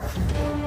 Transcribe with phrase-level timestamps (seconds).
[0.00, 0.58] you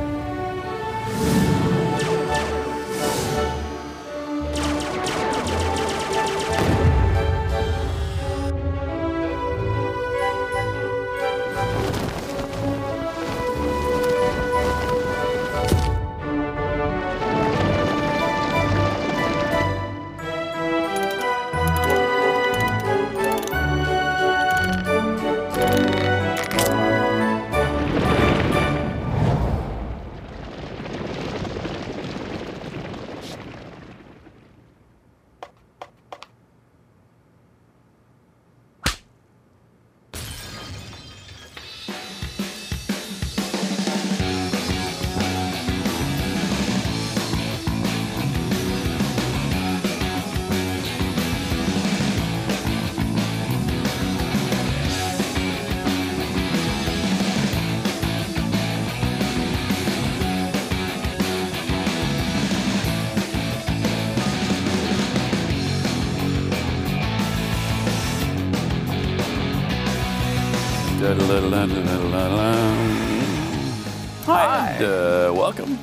[74.25, 74.69] Hi.
[74.71, 75.77] And, uh, welcome.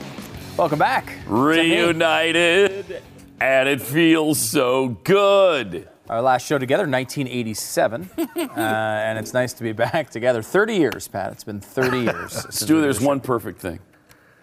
[0.57, 1.19] Welcome back.
[1.27, 3.03] Reunited.
[3.39, 5.87] And it feels so good.
[6.09, 8.09] Our last show together, 1987.
[8.19, 10.41] uh, and it's nice to be back together.
[10.41, 11.33] 30 years, Pat.
[11.33, 12.47] It's been 30 years.
[12.49, 13.81] Stu, there's one perfect thing.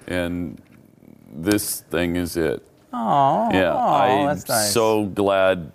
[0.08, 0.62] And
[1.34, 2.64] this thing is it.
[2.94, 4.72] Oh, Yeah, I'm that's nice.
[4.72, 5.72] so glad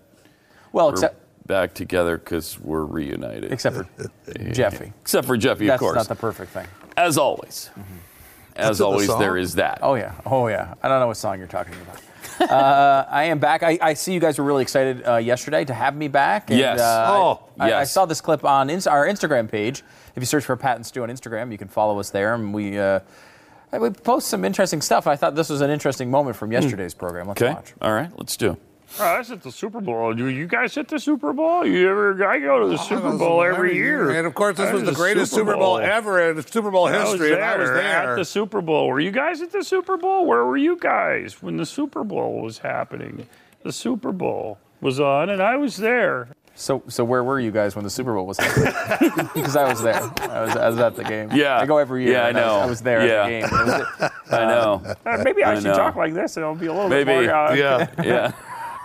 [0.73, 1.20] well, except
[1.51, 3.53] back together because we're reunited.
[3.53, 3.87] except for
[4.53, 4.93] Jeffy.
[5.03, 5.97] Except for Jeffy, That's of course.
[5.97, 6.67] That's not the perfect thing.
[6.97, 7.69] As always.
[8.57, 9.21] As in the always, song?
[9.21, 9.81] there is that.
[9.83, 10.75] Oh yeah, oh yeah.
[10.83, 12.01] I don't know what song you're talking about.
[12.51, 13.63] uh, I am back.
[13.63, 16.51] I, I see you guys were really excited uh, yesterday to have me back.
[16.51, 16.81] And, Yes.
[16.81, 17.93] Uh, Oh, I, I yes.
[17.93, 19.83] saw this clip on ins- our Instagram page.
[20.17, 22.55] If you search for Pat and Stu on Instagram, you can follow us there, and
[22.55, 22.79] we.
[22.79, 23.01] Uh,
[23.79, 25.07] we post some interesting stuff.
[25.07, 27.29] I thought this was an interesting moment from yesterday's program.
[27.29, 27.55] Let's Okay.
[27.55, 27.73] watch.
[27.81, 28.57] All right, let's do.
[28.99, 30.13] Oh, that's at the Super Bowl.
[30.15, 31.65] Do you guys hit the Super Bowl?
[31.65, 32.27] You ever?
[32.29, 34.11] I go to the Super Bowl every year.
[34.11, 36.99] And of course, this That was the greatest Super Bowl ever in Super Bowl I
[37.05, 38.13] was history, and I was there there.
[38.13, 38.89] at the Super Bowl.
[38.89, 40.27] Were you guys at the Super Bowl?
[40.27, 43.27] Where were you guys when the Super Bowl was happening?
[43.63, 46.29] The Super Bowl was on, and I was there.
[46.57, 49.31] So, so where were you guys when the Super Bowl was happening?
[49.35, 49.95] Because I was there.
[49.95, 51.31] I was, I was at the game.
[51.33, 51.59] Yeah.
[51.59, 52.15] I go every year.
[52.15, 52.55] Yeah, I and was- know.
[52.59, 53.23] I was, there Yeah.
[53.23, 53.45] at the game.
[53.45, 54.83] It was- I know.
[55.07, 55.77] Uh, maybe I, I should know.
[55.77, 57.05] talk like this, and it'll be a little Maybe.
[57.05, 57.35] bit more.
[57.35, 57.91] Uh, yeah.
[58.05, 58.33] yeah.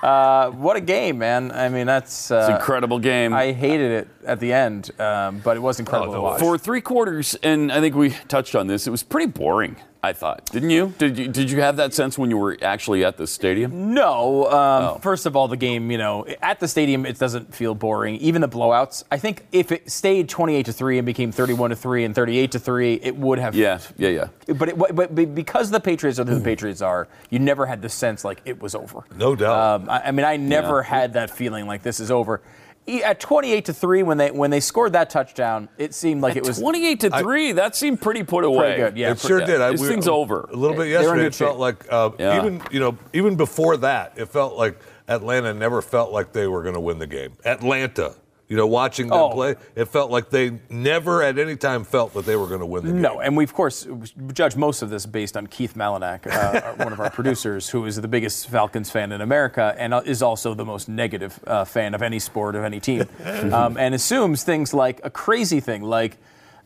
[0.03, 1.51] Uh, what a game, man!
[1.51, 3.33] I mean, that's uh, an incredible game.
[3.33, 6.37] I hated it at the end, um, but it was incredible Oh.
[6.37, 9.77] For three quarters, and I think we touched on this, it was pretty boring.
[10.05, 10.93] I thought, didn't you?
[10.99, 13.93] Did you did you have that sense when you were actually at the stadium?
[13.93, 14.45] No.
[14.45, 14.99] Um, Oh.
[15.01, 18.17] First of all, the game, you know, at the stadium, it doesn't feel boring.
[18.17, 19.03] Even the blowouts.
[19.11, 22.51] I think if it stayed 28 to three and became 31 to three and 38
[22.51, 23.55] to three, it would have.
[23.55, 24.53] Yeah, yeah, yeah.
[24.55, 27.81] But, it, but but because the Patriots are who the Patriots are, you never had
[27.81, 29.03] the sense like it was over.
[29.17, 29.81] No doubt.
[29.81, 30.83] Um, I, I mean, I never Yeah.
[30.99, 32.41] had that feeling like this is over.
[33.03, 36.45] At 28 to three, when they when they scored that touchdown, it seemed like it
[36.45, 37.51] was Twenty-eight to three.
[37.53, 38.75] that seemed pretty put away.
[38.77, 39.11] good, yeah.
[39.11, 39.61] it sure Yeah, did.
[39.61, 40.41] I, this we- thing's over.
[40.51, 41.25] A little bit They were in yesterday.
[41.25, 41.59] It felt shape.
[41.59, 42.37] like uh, Yeah.
[42.37, 46.61] even you know even before that, it felt like Atlanta never felt like they were
[46.61, 47.33] going to win the game.
[47.43, 48.13] Atlanta,
[48.47, 49.29] you know, watching them Oh.
[49.31, 52.65] play, it felt like they never at any time felt that they were going to
[52.65, 53.01] win the game.
[53.01, 53.87] No, and we of course
[54.33, 57.95] judge most of this based on Keith Malinak, uh, one of our producers, who is
[57.95, 61.93] the biggest Falcons fan in America and uh, is also the most negative uh, fan
[61.95, 63.05] of any sport of any team,
[63.51, 66.17] um, and assumes things like a crazy thing like.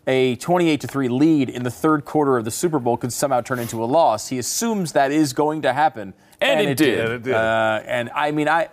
[0.07, 3.41] A 28 to 3 lead in the third quarter of the Super Bowl could somehow
[3.41, 4.29] turn into a loss.
[4.29, 6.15] He assumes that is going to happen.
[6.41, 6.99] And it did.
[6.99, 7.33] And it did.
[7.35, 8.69] Uh, and I mean, I,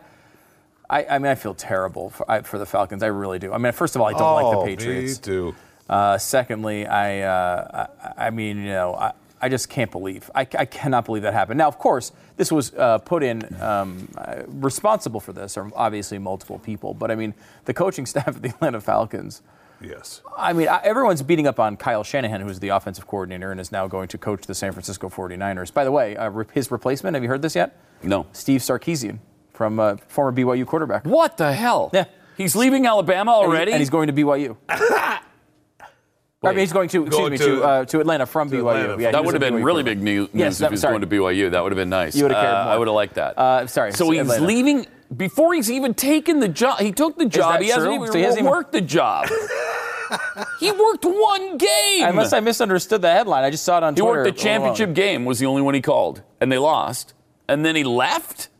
[0.88, 3.02] I, I mean, I feel terrible for, I, for the Falcons.
[3.02, 3.52] I really do.
[3.52, 5.18] I mean, first of all, I don't oh, like the Patriots.
[5.18, 5.54] Me too.
[5.88, 7.86] Uh, secondly, I, uh,
[8.16, 10.30] I, I mean, you know, I, I just can't believe.
[10.34, 11.58] I, I cannot believe that happened.
[11.58, 13.42] Now, of course, this was uh, put in.
[13.60, 17.34] Um, uh, responsible for this are obviously multiple people, but I mean,
[17.64, 19.42] the coaching staff of the Atlanta Falcons.
[19.80, 20.22] Yes.
[20.38, 23.86] I mean, everyone's beating up on Kyle Shanahan, who's the offensive coordinator and is now
[23.86, 25.72] going to coach the San Francisco 49ers.
[25.72, 27.78] By the way, uh, his replacement, have you heard this yet?
[28.02, 28.26] No.
[28.32, 29.18] Steve Sarkisian
[29.56, 31.04] from uh, former BYU quarterback.
[31.04, 31.90] What the hell?
[31.92, 32.04] Yeah.
[32.36, 33.72] He's leaving Alabama already.
[33.72, 34.56] and he's going to BYU.
[34.68, 38.58] I mean, he's going to excuse Going me to- to uh, to Atlanta from BYU.
[38.58, 39.02] Atlanta.
[39.02, 39.96] Yeah, that would have been BYU really quarterback.
[39.96, 40.92] big news Yes, if that- he's sorry.
[40.98, 41.50] going to BYU.
[41.50, 42.14] That would have been nice.
[42.14, 42.72] You would've cared Uh, more.
[42.74, 43.38] I would have liked that.
[43.38, 44.44] Uh, sorry, So he's Atlanta.
[44.44, 44.86] leaving
[45.16, 46.78] before he's even taken the job.
[46.78, 47.54] He took the job.
[47.54, 49.28] that He hasn't even So he hasn't even- worked the job.
[50.60, 52.04] he worked one game.
[52.06, 54.22] Unless I misunderstood the headline, I just saw it on he Twitter.
[54.24, 55.24] He worked the championship game.
[55.24, 57.14] Was the only one he called, and they lost.
[57.48, 58.50] And then he left.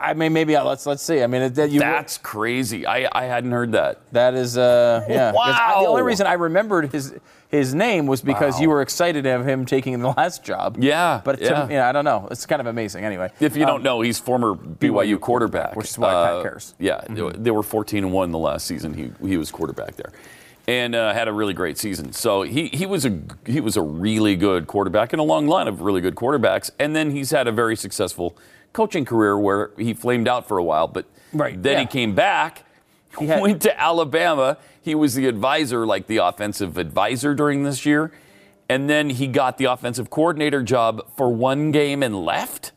[0.00, 1.22] I mean, maybe uh, let's let's see.
[1.22, 2.86] I mean, that you, That's crazy.
[2.86, 4.00] I, I hadn't heard that.
[4.12, 5.32] that is uh, yeah.
[5.36, 7.14] I- the only reason I remembered his
[7.48, 10.76] his name was because you were excited of him taking the last job.
[10.80, 11.68] Yeah, but to- yeah.
[11.68, 12.26] yeah, I don't know.
[12.30, 13.04] It's kind of amazing.
[13.04, 16.42] Anyway, If you Um, don't know, he's former BYU quarterback, Uh, which is why Pat
[16.42, 16.74] cares.
[16.78, 18.94] Yeah, they were 14 and one the last season.
[18.94, 20.10] He he was quarterback there,
[20.66, 22.12] and uh, had a really great season.
[22.12, 23.16] So he he was a
[23.46, 26.70] he was a really good quarterback in a long line of really good quarterbacks.
[26.80, 28.36] And then he's had a very successful
[28.76, 31.80] coaching career where he flamed out for a while, but Right, then yeah.
[31.80, 32.64] he came back.
[33.18, 34.58] He had- went to Alabama.
[34.82, 38.12] He was the advisor, like the offensive advisor during this year.
[38.68, 42.72] And then he got the offensive coordinator job for one game and left.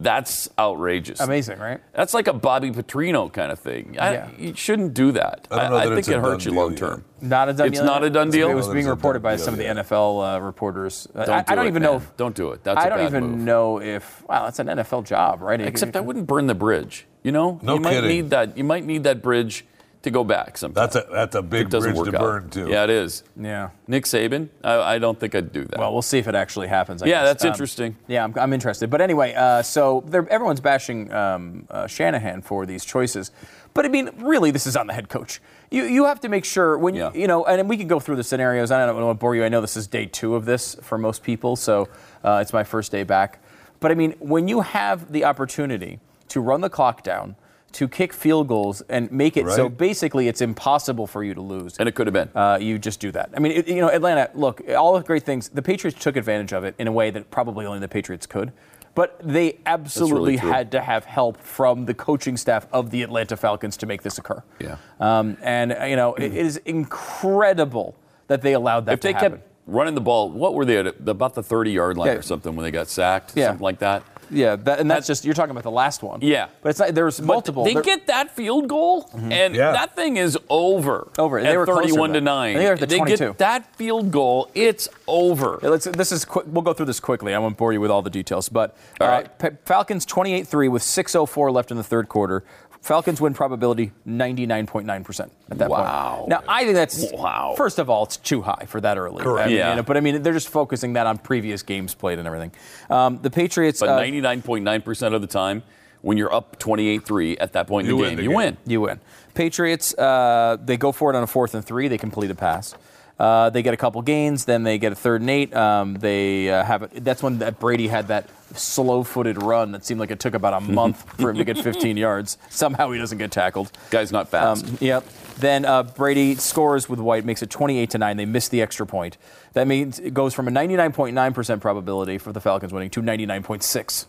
[0.00, 1.18] That's outrageous.
[1.18, 1.80] amazing, right?
[1.92, 3.96] That's like a Bobby Petrino kind of thing.
[3.98, 4.30] I, Yeah.
[4.38, 5.48] You shouldn't do that.
[5.50, 7.04] I don't know that think it hurts done you long term.
[7.20, 7.86] Not a done It's deal.
[7.86, 8.48] not a done deal?
[8.48, 9.76] It was being reported by deal some of the yet.
[9.76, 11.08] NFL uh, reporters.
[11.12, 11.92] Don't I, do I don't it, even man.
[11.92, 11.96] know.
[11.96, 12.62] If, Don't do it.
[12.62, 13.40] That's a I don't bad even move.
[13.40, 14.24] know if.
[14.28, 15.60] Wow, that's an NFL job, right?
[15.60, 17.06] Except I wouldn't burn the bridge.
[17.24, 18.56] You know, No you might need that.
[18.56, 19.66] You might need that bridge
[20.08, 20.74] to go back sometime.
[20.82, 22.20] That's a that's a big doesn't bridge work to out.
[22.20, 22.68] burn too.
[22.68, 23.22] Yeah, it is.
[23.40, 23.70] Yeah.
[23.86, 24.48] Nick Saban.
[24.64, 25.78] I, I don't think I'd do that.
[25.78, 27.02] Well, we'll see if it actually happens.
[27.02, 27.28] I yeah, guess.
[27.28, 27.96] that's Um, interesting.
[28.06, 28.90] Yeah, I'm, I'm interested.
[28.90, 33.30] But anyway, uh, so everyone's bashing um, uh, Shanahan for these choices.
[33.74, 35.40] But I mean, really, this is on the head coach.
[35.70, 37.12] You, you have to make sure when Yeah.
[37.12, 38.70] you, you know, and we can go through the scenarios.
[38.70, 39.44] I don't want to bore you.
[39.44, 41.88] I know this is day two of this for most people, so
[42.24, 43.40] uh, it's my first day back.
[43.78, 47.36] But I mean, when you have the opportunity to run the clock down,
[47.72, 51.76] to kick field goals and make it so basically it's impossible for you to lose.
[51.78, 52.30] And it could have been.
[52.34, 53.30] Uh, you just do that.
[53.36, 54.30] I mean, it, you know, Atlanta.
[54.34, 55.48] Look, all the great things.
[55.48, 58.52] The Patriots took advantage of it in a way that probably only the Patriots could.
[58.94, 60.50] But they absolutely true.
[60.50, 64.18] had to have help from the coaching staff of the Atlanta Falcons to make this
[64.18, 64.42] occur.
[64.58, 64.78] Yeah.
[64.98, 67.94] Um, and you know, it, it is incredible
[68.26, 69.32] that they allowed that if to they happen.
[69.32, 70.86] kept running the ball, what were they at?
[71.06, 72.14] About the 30 yard line Yeah.
[72.14, 73.34] or something when they got sacked?
[73.36, 73.48] Yeah.
[73.48, 74.02] Something like that.
[74.30, 76.20] Yeah, that, and that's just you're talking about the last one.
[76.22, 76.48] Yeah.
[76.62, 76.94] but it's not.
[76.94, 77.64] There's But multiple.
[77.64, 79.72] They There- get that field goal, and Yeah.
[79.72, 81.08] that thing is over.
[81.18, 81.38] Over.
[81.38, 82.56] At They were 31 to 9.
[82.56, 85.58] They were at the They get that field goal, it's over.
[85.62, 86.46] Yeah, Let's, this is quick.
[86.48, 87.34] We'll go through this quickly.
[87.34, 88.48] I won't bore you with all the details.
[88.48, 89.28] But All uh, right.
[89.38, 92.44] Fa- Falcons 28-3 with 6:04 left in the third quarter.
[92.80, 95.76] Falcons win probability 99.9% at that Wow.
[95.76, 95.88] point.
[95.88, 96.24] Wow.
[96.28, 97.54] Now, I think that's Wow.
[97.56, 99.22] First of all, it's too high for that early.
[99.22, 99.46] Correct.
[99.46, 99.70] I mean, Yeah.
[99.70, 102.52] you know, but I mean, they're just focusing that on previous games played and everything.
[102.88, 103.80] Um, the Patriots.
[103.80, 105.62] But uh, 99.9% of the time,
[106.02, 108.36] when you're up 28 3 at that point in the win game, the you game.
[108.36, 108.56] win.
[108.66, 109.00] You win.
[109.34, 111.88] Patriots, uh, they go for it on a fourth and three.
[111.88, 112.74] They complete a pass.
[113.18, 115.52] Uh, they get a couple gains, then they get a third and eight.
[115.54, 117.04] Um, they uh, have it.
[117.04, 120.60] That's when that Brady had that slow-footed run that seemed like it took about a
[120.72, 122.38] month for him to get 15 yards.
[122.48, 123.72] Somehow he doesn't get tackled.
[123.90, 124.66] Guy's not fast.
[124.66, 125.04] Um, yep.
[125.38, 128.16] Then uh, Brady scores with White, makes it 28 to nine.
[128.16, 129.18] They miss the extra point.
[129.52, 134.06] That means it goes from a 99.9% probability for the Falcons winning to 99.6.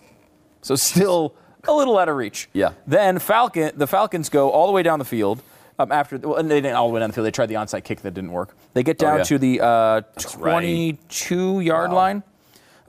[0.61, 1.33] So still
[1.67, 2.47] a little out of reach.
[2.53, 2.73] Yeah.
[2.85, 5.41] Then Falcon, the Falcons go all the way down the field.
[5.79, 7.25] Um, after well, and they didn't all the way down the field.
[7.25, 8.53] They tried the onside kick that didn't work.
[8.73, 9.23] They get down Oh, yeah.
[9.23, 10.01] to the uh,
[10.37, 10.93] right.
[10.97, 12.21] 22 yard line.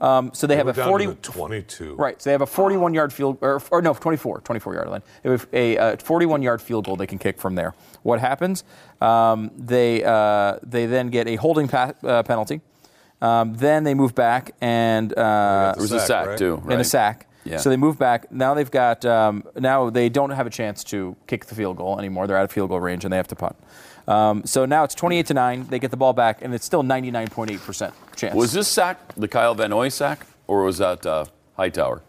[0.01, 1.95] Um, so they have We're a 40 22.
[1.95, 2.19] Right.
[2.21, 5.03] So they have a 41 yard field, or, or no, 24, 24 yard line.
[5.23, 7.75] They have a uh, 41 yard field goal they can kick from there.
[8.03, 8.63] What happens?
[8.99, 12.59] Um, they uh, they then get a holding pa- uh, penalty.
[13.21, 16.37] Um, then they move back and uh, there was a sack, sack, right?
[16.37, 16.61] too.
[16.67, 17.27] and a sack.
[17.43, 17.57] Yeah.
[17.57, 18.31] So they move back.
[18.31, 19.03] Now they've got.
[19.05, 22.27] Um, now they don't have a chance to kick the field goal anymore.
[22.27, 23.55] They're out of field goal range and they have to punt.
[24.07, 25.67] Um, so now it's 28 to nine.
[25.67, 28.35] They get the ball back and it's still 99.8 percent chance.
[28.35, 31.25] Was this sack the Kyle Van Noy sack, or was that uh,
[31.57, 32.01] Hightower?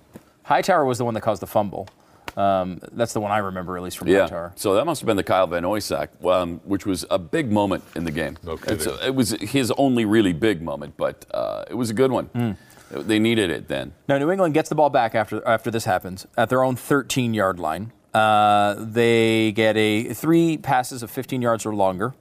[0.44, 1.88] Hightower was the one that caused the fumble.
[2.36, 4.22] Um, that's the one I remember at least from Yeah.
[4.22, 4.52] Hightower.
[4.56, 7.52] So that must have been the Kyle Van Noy sack, um, which was a big
[7.52, 8.38] moment in the game.
[8.42, 8.94] No kidding.
[9.04, 12.24] It was his only really big moment, but uh, it was a good one.
[12.26, 12.52] Hmm.
[12.92, 13.92] They needed it then.
[14.08, 17.34] Now New England gets the ball back after after this happens at their own 13
[17.34, 17.92] yard line.
[18.14, 22.14] Uh, they get a three passes of 15 yards or longer.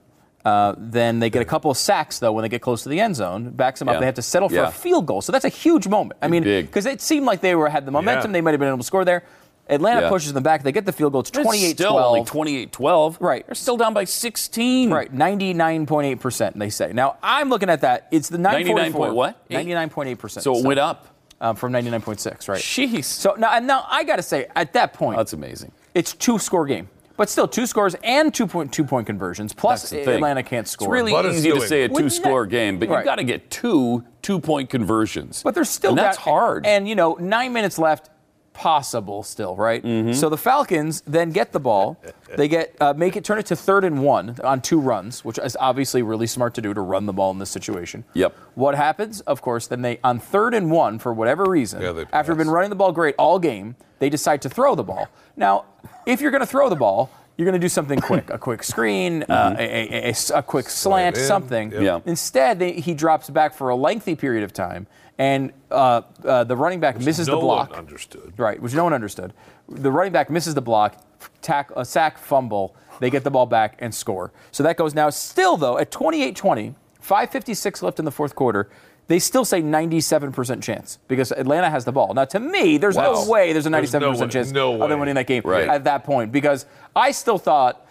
[0.44, 2.98] Uh, then they get a couple of sacks though when they get close to the
[2.98, 3.94] end zone, backs them up.
[3.94, 4.00] Yeah.
[4.00, 4.68] They have to settle for Yeah.
[4.68, 6.18] a field goal, so that's a huge moment.
[6.22, 8.32] I mean, because it seemed like they were had the momentum, Yeah.
[8.32, 9.22] they might have been able to score there.
[9.68, 10.08] Atlanta Yeah.
[10.08, 10.62] pushes them back.
[10.64, 11.20] They get the field goal.
[11.20, 12.70] It's 28 still only 12.
[12.72, 13.16] 28-12.
[13.20, 13.46] Right.
[13.46, 14.90] They're still down by 16.
[14.90, 16.92] Right, 99.8%, they say.
[16.92, 18.08] Now, I'm looking at that.
[18.10, 19.14] It's the 99 point 944.
[19.14, 19.48] what?
[19.50, 20.42] 99.8%.
[20.42, 21.08] So it went up.
[21.40, 22.60] um, from 99.6, right?
[22.60, 23.04] Jeez.
[23.04, 25.72] So now, now I got to say, at that point, That's amazing.
[25.94, 26.88] it's two score game.
[27.16, 29.52] But still, two scores and two point two point conversions.
[29.52, 30.14] Plus, That's the thing.
[30.16, 30.86] Atlanta can't score.
[30.88, 32.98] It's really But it's easy to say a Wouldn't two-score that- game, but Right.
[32.98, 35.42] you've got to get two two-point conversions.
[35.42, 36.66] But there's still and that's got- hard.
[36.66, 38.08] And you know, nine minutes left,
[38.52, 39.82] possible still, right?
[39.82, 40.12] Mm-hmm.
[40.12, 41.98] So the Falcons then get the ball,
[42.36, 45.38] they get uh, make it turn it to third and one on two runs, which
[45.38, 48.04] is obviously really smart to do to run the ball in this situation.
[48.14, 48.36] Yep.
[48.54, 49.20] What happens?
[49.22, 52.70] Of course, then they on third and one for whatever reason, Yeah, after been running
[52.70, 55.08] the ball great all game, they decide to throw the ball.
[55.36, 55.64] Now,
[56.06, 57.10] if you're going to throw the ball.
[57.42, 60.30] You're going to do something quick, a quick screen, uh, a, a- a- a s-
[60.30, 61.24] a quick slant, in.
[61.24, 61.72] something.
[61.72, 61.82] Yep.
[61.82, 61.98] Yeah.
[62.06, 64.86] Instead, they, he drops back for a lengthy period of time,
[65.18, 67.70] and uh, uh, the running back misses no the block.
[67.70, 68.32] one understood.
[68.36, 69.32] Right, which no one understood.
[69.68, 71.04] The running back misses the block,
[71.40, 72.76] tack, a sack, fumble.
[73.00, 74.30] They get the ball back and score.
[74.52, 78.70] So that goes now still, though, at 28 20, 5.56 left in the fourth quarter.
[79.08, 82.14] They still say 97% chance because Atlanta has the ball.
[82.14, 83.12] Now, to me, there's Wow.
[83.12, 85.68] no way there's a 97% There's no chance no of them winning that game Right.
[85.68, 87.84] at that point because I still thought,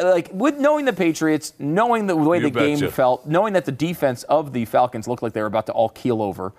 [0.00, 3.72] like, with knowing the Patriots, knowing the way You the game felt, knowing that the
[3.72, 6.52] defense of the Falcons looked like they were about to all keel over.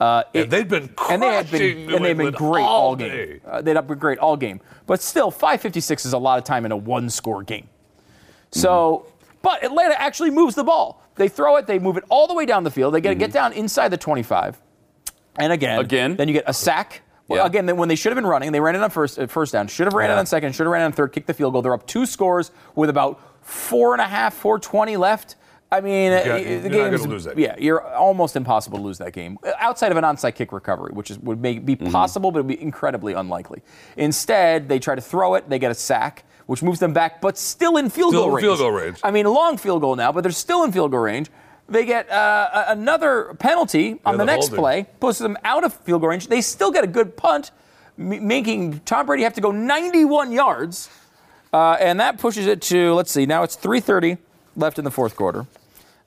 [0.00, 2.96] Uh, And they've been and they had been New and they've been great all all,
[2.96, 3.40] game.
[3.46, 4.60] Uh, they've been great all game.
[4.86, 7.68] But still, 556 is a lot of time in a one-score game.
[8.50, 9.06] So,
[9.44, 11.00] but Atlanta actually moves the ball.
[11.14, 12.92] They throw it, they move it all the way down the field.
[12.94, 14.60] They get get down inside the 25.
[15.38, 16.16] And again, Again?
[16.16, 17.02] then you get a sack.
[17.28, 17.46] Well, Yeah.
[17.46, 19.52] Again, then when they should have been running, they ran it on first, uh, first
[19.52, 19.66] down.
[19.68, 20.54] Should have ran it on second.
[20.54, 21.12] Should have ran it on third.
[21.12, 21.62] Kicked the field goal.
[21.62, 25.36] They're up two scores with about four and a half, four twenty left.
[25.72, 28.84] I mean, uh, got- the you're game's- gonna lose that Yeah, you're almost impossible to
[28.84, 31.74] lose that game Uh, outside of an onside kick recovery, which is would make, be
[31.74, 33.62] possible, but it would be incredibly unlikely.
[33.96, 35.48] Instead, they try to throw it.
[35.48, 38.34] They get a sack, which moves them back, but still in field Still goal in
[38.36, 38.44] range.
[38.44, 39.00] field goal range.
[39.02, 41.30] I mean, a long field goal now, but they're still in field goal range.
[41.68, 45.72] They get uh, another penalty on Yeah, the the next play, pushes them out of
[45.72, 46.28] field goal range.
[46.28, 47.50] They still get a good punt,
[47.98, 50.90] m- making Tom Brady have to go 91 yards,
[51.54, 53.24] uh, and that pushes it to let's see.
[53.24, 54.18] Now it's 3:30
[54.56, 55.46] left in the fourth quarter.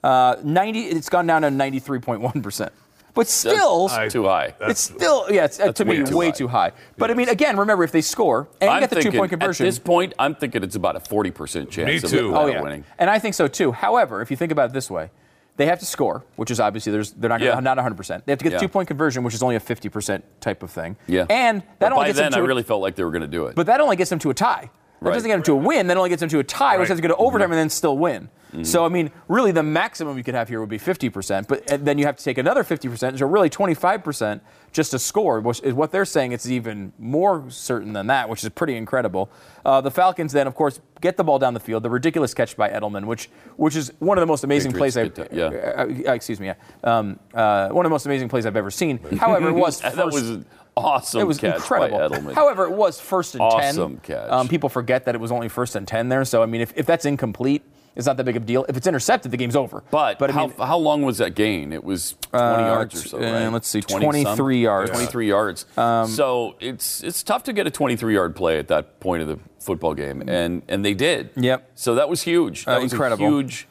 [0.04, 0.82] Uh, 90.
[0.90, 2.72] It's gone down to 93.1 percent,
[3.18, 3.90] but still.
[3.90, 4.54] That's too high.
[4.62, 6.32] it's still, yeah, it's, uh, to me, way too way high.
[6.32, 6.72] too high.
[6.98, 9.66] But I mean, again, remember if they score and I'm get the thinking, two-point conversion,
[9.66, 12.28] At this point, I'm thinking it's about a 40% chance Me of too.
[12.30, 12.84] Atlanta Oh yeah, winning.
[12.98, 13.74] and I think so too.
[13.74, 15.10] However, if you think about it this way,
[15.58, 17.50] they have to score, which is obviously there's they're not Yeah.
[17.52, 17.96] gonna, not 100.
[17.98, 18.60] percent They have to get Yeah.
[18.60, 20.96] the two point conversion, which is only a 50 percent type of thing.
[21.08, 21.26] Yeah.
[21.30, 23.12] and that But only by gets then, them I to really felt like they were
[23.12, 23.56] going to do it.
[23.56, 24.70] but that only gets them to a tie.
[25.00, 25.14] That Right.
[25.14, 25.88] doesn't get them to a win.
[25.88, 27.70] That only gets them to a tie, which has to go to overtime and then
[27.70, 28.30] still win.
[28.52, 28.64] Mm-hmm.
[28.64, 31.86] So I mean, really, the maximum you could have here would be 50%, but and
[31.86, 34.40] then you have to take another 50%, so really 25%
[34.72, 36.32] just to score, which is what they're saying.
[36.32, 39.30] It's even more certain than that, which is pretty incredible.
[39.66, 41.84] Uh, the Falcons then, of course, get the ball down the field.
[41.84, 45.18] The ridiculous catch by Edelman, which which is one of the most amazing Patriots plays
[45.18, 45.46] I've yeah.
[45.46, 46.56] uh, uh, excuse me, yeah.
[46.84, 49.00] um, uh, one of the most amazing plays I've ever seen.
[49.18, 50.40] However, it was that was
[50.78, 51.98] awesome it was catch incredible.
[52.10, 52.34] by Edelman.
[52.34, 54.16] However, it was first and Awesome ten.
[54.18, 54.30] catch.
[54.32, 56.24] Um, people forget that it was only first and ten there.
[56.26, 57.64] So I mean, if, if that's incomplete,
[57.96, 58.64] it's not that big of a deal.
[58.70, 59.84] If it's intercepted, the game's over.
[59.90, 61.74] but but how, mean, how long was that gain?
[61.74, 63.48] It was 20 yards or so, uh, right?
[63.48, 64.36] let's see, 20 some?
[64.38, 64.92] 23 yards.
[64.92, 65.66] 23 yards.
[65.76, 69.40] so it's it's tough to get a 23 yard play at that point of the
[69.60, 71.32] football game, and and they did.
[71.36, 71.72] Yep.
[71.76, 72.66] So that was huge.
[72.66, 73.28] That Uh, was incredible.
[73.28, 73.68] Huge.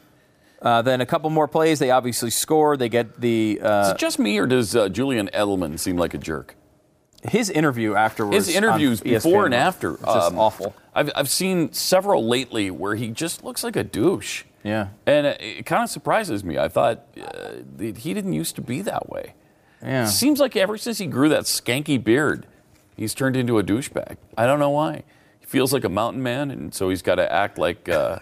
[0.61, 1.79] uh, then a couple more plays.
[1.79, 2.77] They obviously score.
[2.77, 6.15] They get the Is uh, it just me, or does uh, Julian Edelman seem like
[6.15, 6.57] a jerk?
[7.23, 8.47] His interview afterwards.
[8.47, 10.75] His interviews on E ESPN before and after, just um, awful.
[10.95, 14.45] I've I've seen several lately where he just looks like a douche.
[14.63, 14.89] Yeah.
[15.07, 16.59] And it, it kind of surprises me.
[16.59, 19.35] I thought uh, he didn't used to be that way.
[19.83, 20.07] Yeah.
[20.07, 22.47] Seems like ever since he grew that skanky beard,
[22.97, 24.17] he's turned into a douchebag.
[24.37, 25.03] I don't know why.
[25.39, 28.19] He feels like a mountain man, and so he's got to act like uh,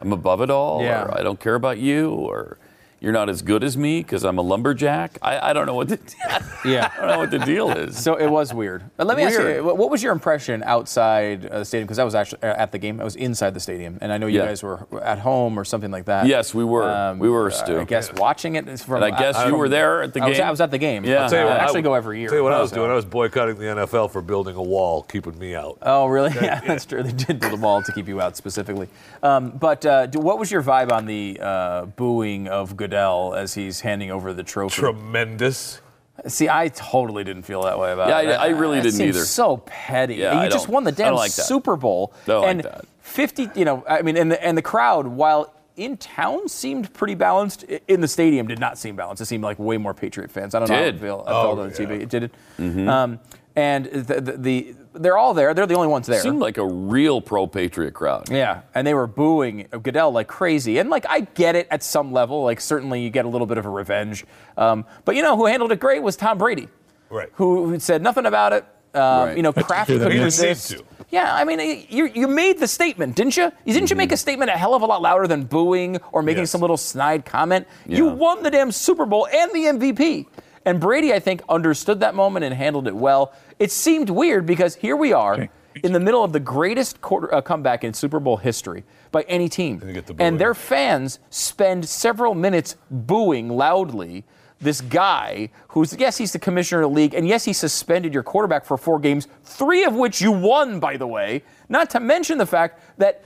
[0.00, 1.04] I'm above it all, Yeah.
[1.04, 2.58] or I don't care about you, or
[3.00, 5.18] you're not as good as me because I'm a lumberjack.
[5.22, 5.98] I, I don't know what the
[6.64, 6.90] Yeah.
[6.96, 7.96] I don't know what the deal is.
[8.02, 8.82] So it was weird.
[8.98, 11.86] Uh, Let me ask you, what what was your impression outside uh, the stadium?
[11.86, 13.00] Because I was actually uh, at the game.
[13.00, 14.46] I was inside the stadium, and I know you Yeah.
[14.46, 16.26] guys were at home or something like that.
[16.26, 17.14] Yes, we were.
[17.18, 17.78] We were, Stu.
[17.80, 20.36] I guess watching it From, And I guess you were there at the I was,
[20.38, 20.46] game?
[20.46, 21.04] I was at the game.
[21.04, 21.22] Yeah.
[21.24, 22.28] I'll tell you I actually I- go every year.
[22.28, 22.90] Tell you what I was So- doing.
[22.90, 25.78] I was boycotting the NFL for building a wall, keeping me out.
[25.82, 26.32] Oh, really?
[26.48, 27.02] Yeah, that's true.
[27.02, 28.88] They did build a wall to keep you out specifically.
[29.22, 33.54] Um, but uh, do- what was your vibe on the uh, booing of Goodell as
[33.54, 34.76] he's handing over the trophy?
[34.80, 35.80] Tremendous.
[36.26, 38.34] See, I totally didn't feel that way about Yeah, it.
[38.34, 39.24] I- I really That didn't seems either.
[39.24, 40.16] So petty.
[40.16, 41.42] Yeah, you I just don't- won the I damn don't like that.
[41.46, 42.12] Super Bowl.
[42.26, 42.84] Don't like and that.
[43.02, 47.14] 50, you know, I mean, and the, and the crowd, while in town seemed pretty
[47.14, 49.22] balanced, in the stadium did not seem balanced.
[49.22, 50.54] It seemed like way more Patriot fans.
[50.54, 50.96] I don't know how Did.
[50.96, 51.88] it felt, I Oh, felt on the yeah.
[51.88, 52.02] TV.
[52.02, 52.32] It did it.
[52.58, 52.88] Mm-hmm.
[52.88, 53.20] Um,
[53.56, 55.54] and the, the, the they're all there.
[55.54, 56.20] They're the only ones there.
[56.20, 58.30] Seemed like a real pro-patriot crowd.
[58.30, 60.78] Yeah, and they were booing Goodell like crazy.
[60.78, 62.42] And like I get it at some level.
[62.44, 64.24] Like certainly you get a little bit of a revenge.
[64.56, 66.68] Um, but you know who handled it great was Tom Brady,
[67.10, 67.28] Right.
[67.34, 68.64] who, who said nothing about it.
[68.94, 69.36] Um, Right.
[69.36, 70.70] You know, Kraft couldn't didn't resist.
[70.70, 70.84] to.
[71.10, 73.50] Yeah, I mean, you, you made the statement, didn't you?
[73.66, 76.42] Didn't you make a statement a hell of a lot louder than booing or making
[76.42, 76.50] Yes.
[76.50, 77.66] some little snide comment?
[77.86, 80.26] You won the damn Super Bowl and the MVP.
[80.66, 83.32] And Brady, I think, understood that moment and handled it well.
[83.58, 85.48] It seemed weird because here we are
[85.82, 89.48] in the middle of the greatest quarter, uh, comeback in Super Bowl history by any
[89.48, 89.78] team.
[89.78, 94.24] the and their fans spend several minutes booing loudly
[94.60, 98.22] this guy who's, yes, he's the commissioner of the league, and yes, he suspended your
[98.22, 101.42] quarterback for four games, three of which you won, by the way.
[101.68, 103.22] Not to mention the fact that,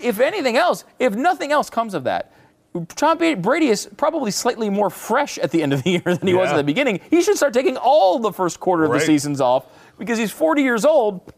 [0.00, 2.32] if anything else, if nothing else comes of that,
[2.94, 6.34] Tom Brady is probably slightly more fresh at the end of the year than he
[6.34, 7.00] was at the beginning.
[7.10, 9.66] He should start taking all the first quarter of the seasons off
[9.98, 11.34] because he's 40 years old.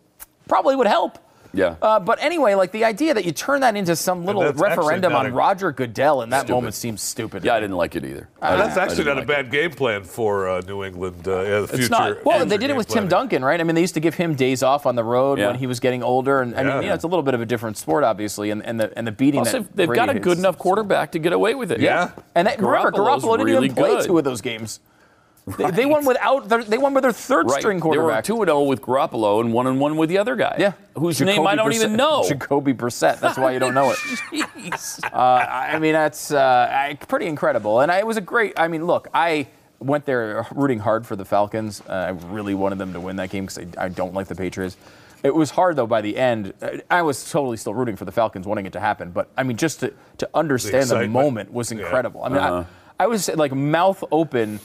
[0.46, 1.18] Probably would help.
[1.54, 1.76] Yeah.
[1.82, 5.26] Uh, but anyway, like the idea that you turn that into some little referendum on
[5.26, 6.52] a- Roger Goodell in that Stupid.
[6.54, 7.44] moment seems stupid.
[7.44, 8.28] Yeah, I didn't like it either.
[8.40, 11.28] Uh, That's didn't- actually didn't not a like bad game plan for uh, New England.
[11.28, 11.88] Uh, yeah, the future.
[11.90, 12.24] not.
[12.24, 13.08] Well, they did it game with Tim.
[13.08, 13.60] Duncan, right?
[13.60, 15.48] I mean, they used to give him days off on the road Yeah.
[15.48, 16.80] when he was getting older, and I mean, Yeah.
[16.80, 19.06] you know, it's a little bit of a different sport, obviously, and, and the and
[19.06, 21.70] the beating Also, that they've got a good is- enough quarterback to get away with
[21.70, 21.80] it.
[21.80, 22.12] Yeah.
[22.34, 24.04] And that, remember, Garoppolo's Garoppolo didn't really even play good.
[24.06, 24.80] two of those games.
[25.44, 26.48] They, they won without.
[26.48, 27.58] Their, they won with their third Right.
[27.60, 28.24] string They were quarterback.
[28.24, 30.54] two and zero with Garoppolo and one and one with the other guy.
[30.58, 32.24] yeah, Whose Jacoby name I don't Brissett- even know.
[32.28, 33.18] Jacoby Brissett.
[33.18, 33.96] That's why you don't know it.
[34.30, 35.02] Jeez.
[35.12, 37.80] Uh, I mean, that's uh, pretty incredible.
[37.80, 38.52] And I, it was a great.
[38.56, 39.48] I mean, look, I
[39.80, 41.82] went there rooting hard for the Falcons.
[41.88, 44.36] Uh, I really wanted them to win that game because I, I don't like the
[44.36, 44.76] Patriots.
[45.24, 45.88] It was hard though.
[45.88, 48.80] By the end, Uh, I was totally still rooting for the Falcons, wanting it to
[48.80, 49.10] happen.
[49.10, 51.12] But I mean, just to to understand the, excitement.
[51.12, 51.78] moment was Yeah.
[51.80, 52.22] incredible.
[52.22, 52.64] I mean, I,
[53.00, 54.60] I was like mouth open.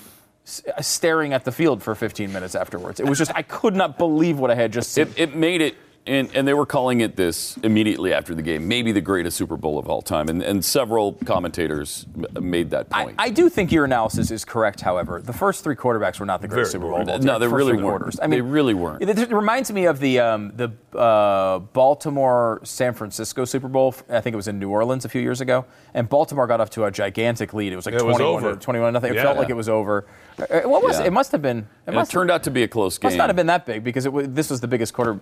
[0.48, 3.00] S- Staring at the field for 15 minutes afterwards.
[3.00, 5.08] It was just, I could not believe what I had just seen.
[5.08, 5.75] It, it made it,
[6.06, 9.58] and, and they were calling it this immediately after the game, maybe the greatest Super
[9.58, 10.30] Bowl of all time.
[10.30, 13.16] And, and several commentators m- made that point.
[13.20, 14.80] I do think your analysis is correct.
[14.80, 17.01] However, the first three quarterbacks were not the greatest Very Super Bowl.
[17.01, 17.82] of all No, they First really weren't.
[17.86, 18.20] quarters.
[18.22, 19.01] I They really weren't.
[19.04, 23.94] It, it reminds me of the um, the uh, Baltimore San Francisco Super Bowl.
[24.10, 26.70] I think it was in New Orleans a few years ago, and Baltimore got off
[26.72, 27.74] to a gigantic lead.
[27.74, 28.54] It was like It was 21 over.
[28.56, 29.12] to 21 nothing.
[29.12, 29.24] It Yeah.
[29.24, 30.06] felt like it was over.
[30.39, 31.06] Uh, What was Yeah.
[31.06, 31.08] it?
[31.08, 31.58] It must have been.
[31.60, 33.08] It and it must turned out to be a close game.
[33.08, 35.19] must not have been that big because it was, this was the biggest quarter.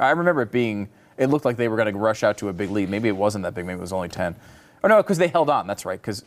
[0.00, 0.88] I remember it being.
[1.18, 2.88] It looked like they were going to rush out to a big lead.
[2.88, 3.66] Maybe it wasn't that big.
[3.66, 4.34] Maybe it was only 10.
[4.84, 5.68] Or no, because they held on.
[5.68, 6.00] That's right.
[6.00, 6.24] Because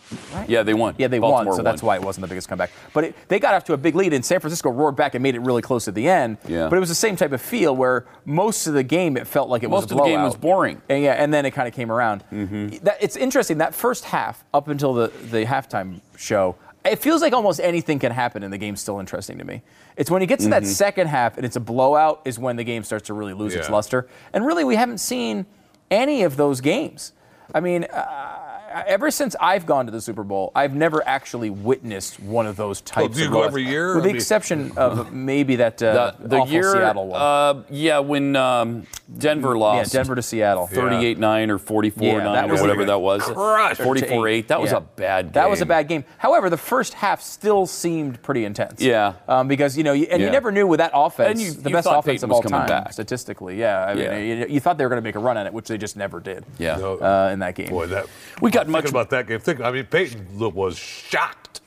[0.48, 0.96] Yeah, they won.
[0.98, 2.72] yeah, they Baltimore won, so that's why it wasn't the biggest comeback.
[2.94, 5.22] But it, they got off to a big lead, and San Francisco roared back and
[5.22, 6.38] made it really close at the end.
[6.48, 6.70] Yeah.
[6.70, 9.50] But it was the same type of feel where most of the game it felt
[9.50, 9.98] like it was blowout.
[9.98, 10.82] Most of the game was boring.
[10.88, 12.24] And yeah, and then it kind of came around.
[12.32, 16.56] That, it's interesting that first half up until the the halftime show.
[16.86, 19.64] It feels like almost anything can happen, and the game's still interesting to me.
[19.98, 22.64] It's when you get to that second half and it's a blowout, is when the
[22.64, 24.08] game starts to really lose its luster.
[24.34, 25.48] And really, we haven't seen
[25.90, 27.14] any of those games.
[27.54, 28.45] I mean, uh,
[28.88, 32.82] ever since I've gone to the Super Bowl, I've never actually witnessed one of those
[32.82, 33.16] types.
[33.16, 33.48] do you of go blowouts.
[33.48, 33.96] every year?
[33.96, 37.22] with the mean- exception of maybe that uh, The, the awful year, Seattle one.
[37.22, 38.86] Uh, yeah, when um,
[39.18, 39.94] Denver lost.
[39.94, 40.00] yeah.
[40.00, 40.68] Denver to Seattle.
[40.68, 43.24] 38 9 or 44 Yeah, 9 or whatever that was.
[43.24, 43.78] crush.
[43.78, 44.48] 44 8.
[44.50, 45.32] That was a bad game.
[45.34, 46.04] That was a bad game.
[46.18, 48.82] However, the first half still seemed pretty intense.
[48.82, 49.14] Yeah.
[49.28, 51.70] Um, because you know, you, and you never knew with that offense, And you- the
[51.70, 52.94] you best offense Peyton of all time, back.
[52.94, 53.60] statistically.
[53.60, 53.86] Yeah.
[53.86, 54.18] I mean, Yeah.
[54.18, 55.96] You, you thought they were going to make a run at it, which they just
[55.96, 56.44] never did.
[56.58, 56.78] Yeah.
[56.78, 57.70] Uh, in that game.
[57.70, 58.06] Boy, that
[58.42, 59.40] We got I'm much- about that game.
[59.40, 61.62] Think, I mean, Peyton was shocked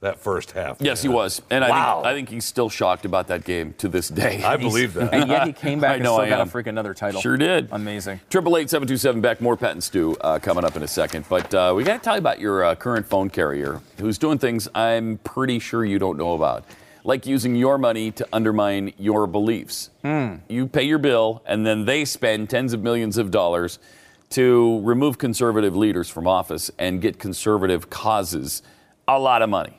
[0.00, 0.78] that first half.
[0.80, 1.42] Yes, he was.
[1.50, 1.68] And Wow.
[1.70, 4.42] I, think, I think he's still shocked about that game to this day.
[4.42, 5.12] I believe that.
[5.12, 6.48] And yet he came back I and know still I got a am.
[6.48, 7.20] freaking another title.
[7.20, 7.68] Sure did.
[7.70, 8.18] Amazing.
[8.30, 9.42] Triple eight seven two seven back.
[9.42, 11.26] More Pat and Stu uh, coming up in a second.
[11.28, 14.38] But uh, we got to tell you about your uh, current phone carrier, who's doing
[14.38, 16.64] things I'm pretty sure you don't know about,
[17.04, 19.90] like using your money to undermine your beliefs.
[20.02, 23.78] You pay your bill, and then they spend tens of millions of dollars
[24.30, 28.62] to remove conservative leaders from office and get conservative causes
[29.08, 29.74] a lot of money.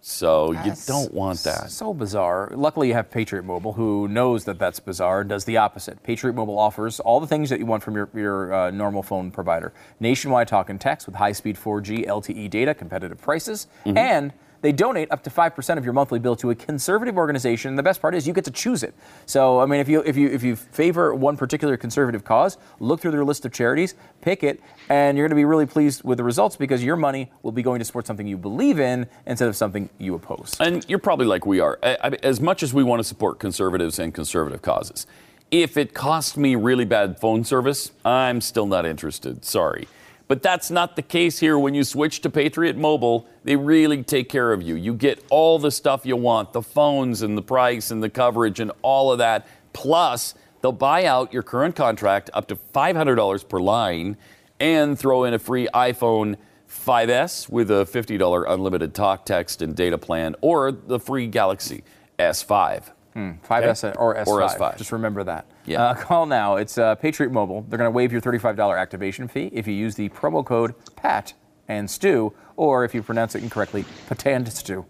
[0.00, 1.72] So you don't want that.
[1.72, 2.52] So bizarre.
[2.54, 6.00] Luckily, you have Patriot Mobile, who knows that that's bizarre and does the opposite.
[6.04, 9.32] Patriot Mobile offers all the things that you want from your, your uh, normal phone
[9.32, 13.98] provider nationwide talk and text with high speed 4G LTE data, competitive prices, Mm-hmm.
[13.98, 17.70] and they donate up to 5% of your monthly bill to a conservative organization.
[17.70, 18.94] And the best part is you get to choose it.
[19.26, 23.00] So, I mean, if you, if you, if you favor one particular conservative cause, look
[23.00, 26.18] through their list of charities, pick it, and you're going to be really pleased with
[26.18, 29.48] the results because your money will be going to support something you believe in instead
[29.48, 30.54] of something you oppose.
[30.60, 31.78] And you're probably like we are.
[31.82, 35.06] As much as we want to support conservatives and conservative causes,
[35.50, 39.44] if it costs me really bad phone service, I'm still not interested.
[39.44, 39.86] Sorry.
[40.28, 41.58] But that's not the case here.
[41.58, 44.74] When you switch to Patriot Mobile, they really take care of you.
[44.74, 48.58] You get all the stuff you want the phones and the price and the coverage
[48.58, 49.46] and all of that.
[49.72, 54.16] Plus, they'll buy out your current contract up to $500 per line
[54.58, 56.36] and throw in a free iPhone
[56.68, 61.84] 5S with a $50 unlimited talk, text, and data plan, or the free Galaxy
[62.18, 62.90] S5.
[63.14, 64.26] 5S hmm, or S5.
[64.26, 64.76] Or S5.
[64.78, 65.46] Just remember that.
[65.66, 65.82] Yeah.
[65.82, 66.56] Uh, call now.
[66.56, 67.62] It's uh, Patriot Mobile.
[67.68, 71.34] They're going to waive your $35 activation fee if you use the promo code PAT
[71.68, 74.86] and STU, or if you pronounce it incorrectly, Patand Stew.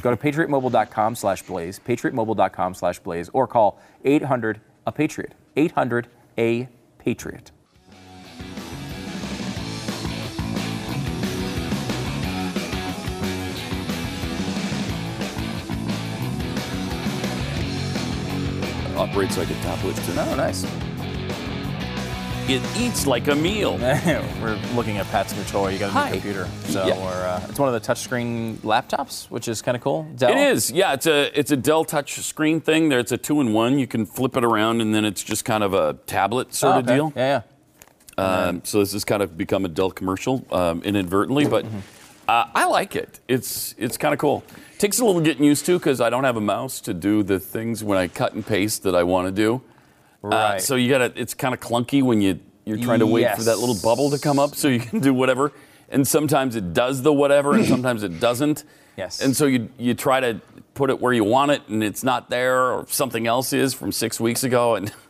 [0.00, 5.34] Go to patriotmobile.com slash blaze, patriotmobile.com slash blaze, or call 800 a Patriot.
[5.56, 7.50] 800 a Patriot.
[18.96, 19.96] Operates like a tablet.
[19.96, 20.12] too.
[20.16, 20.64] Oh, nice.
[22.46, 23.78] It eats like a meal.
[24.42, 25.70] We're looking at Pat's new toy.
[25.70, 26.10] You got a new Hi.
[26.10, 26.46] computer.
[26.64, 26.98] So Yeah.
[26.98, 30.02] we're, uh, it's one of the touchscreen laptops, which is kind of cool.
[30.14, 30.30] Dell.
[30.30, 30.92] It is, yeah.
[30.92, 32.90] It's a it's a Dell touch screen thing.
[32.90, 33.78] There, it's a two in one.
[33.78, 36.78] You can flip it around, and then it's just kind of a tablet sort Oh,
[36.80, 37.12] of deal.
[37.16, 37.42] Yeah,
[38.18, 38.24] yeah.
[38.24, 41.78] Um, so this has kind of become a Dell commercial um, inadvertently, but Mm-hmm.
[42.28, 43.20] Uh, I like it.
[43.28, 44.44] It's it's kind of cool.
[44.78, 47.38] Takes a little getting used to because I don't have a mouse to do the
[47.38, 49.62] things when I cut and paste that I want to do.
[50.22, 50.60] Uh, Right.
[50.62, 51.12] so you gotta.
[51.16, 54.18] It's kind of clunky when you you're trying to wait for that little bubble to
[54.18, 55.52] come up so you can do whatever.
[55.90, 58.64] And sometimes it does the whatever, and sometimes it doesn't.
[58.96, 59.20] Yes.
[59.20, 60.40] And so you you try to
[60.74, 63.92] put it where you want it, and it's not there, or something else is from
[63.92, 64.92] six weeks ago, and.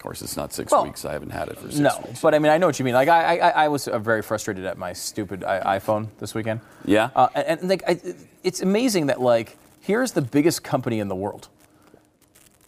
[0.00, 1.04] Of course, it's not six Well, weeks.
[1.04, 2.22] I haven't had it for six No, weeks.
[2.22, 2.94] but I mean, I know what you mean.
[2.94, 6.60] Like, I, I, I was uh, very frustrated at my stupid I- iPhone this weekend.
[6.86, 7.10] Yeah?
[7.14, 8.00] Uh, and, and like, I,
[8.42, 11.48] it's amazing that like, here's the biggest company in the world,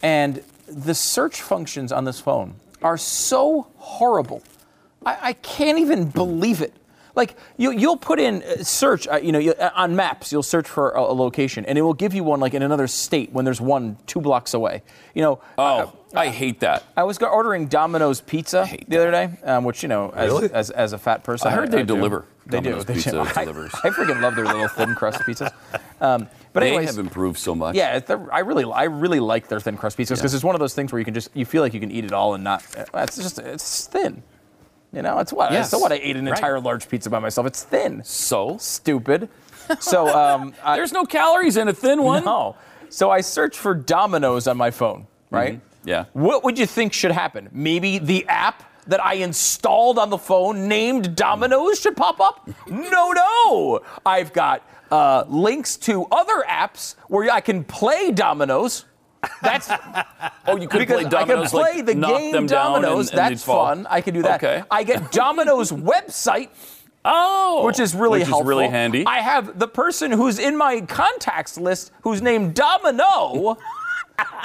[0.02, 4.42] and the search functions on this phone are so horrible.
[5.06, 6.74] I, I can't even believe it.
[7.14, 10.42] Like you, you'll put in uh, search, uh, you know, you, uh, on maps, you'll
[10.42, 13.32] search for a, a location, and it will give you one like in another state
[13.32, 14.82] when there's one two blocks away.
[15.14, 16.84] You know, Oh, I hate that.
[16.96, 20.52] I was ordering Domino's pizza hate the other day, um, which you know, as, Really?
[20.52, 21.94] as, as a fat person, I heard they do.
[21.96, 22.24] deliver.
[22.46, 22.88] They Domino's do.
[22.88, 23.20] They Pizza do.
[23.36, 23.72] I, delivers.
[23.84, 25.52] I freaking love their little thin crust pizzas.
[26.00, 27.76] Um, but They anyways, have improved so much.
[27.76, 28.00] yeah,
[28.32, 30.92] I really, I really like their thin crust pizzas because it's one of those things
[30.92, 32.62] where you can just, you feel like you can eat it all and not.
[32.76, 34.22] uh, It's just, it's thin.
[34.92, 35.52] You know, it's what.
[35.52, 35.70] Yes.
[35.70, 35.90] So what?
[35.92, 36.36] I ate an Right.
[36.36, 37.46] entire large pizza by myself.
[37.46, 38.02] It's thin.
[38.04, 39.28] So Stupid.
[39.80, 42.24] So um, I, there's no calories in a thin one.
[42.24, 42.56] no.
[42.90, 45.06] So I search for Domino's on my phone.
[45.30, 45.60] Right.
[45.84, 46.04] Yeah.
[46.12, 47.48] What would you think should happen?
[47.52, 52.48] Maybe the app that I installed on the phone named Domino's should pop up?
[52.68, 53.80] No, no.
[54.04, 58.84] I've got uh, links to other apps where I can play Domino's.
[59.42, 59.70] That's
[60.46, 61.50] Oh, you could because play I can dominoes.
[61.50, 63.10] play like, the game down and- Domino's.
[63.10, 63.86] and That's fun.
[63.88, 64.42] I can do that.
[64.42, 64.62] Okay.
[64.70, 66.48] I get Domino's website.
[67.04, 68.42] Oh, Which is really which helpful.
[68.42, 69.04] is really handy.
[69.06, 73.56] I have the person who's in my contacts list who's named Domino,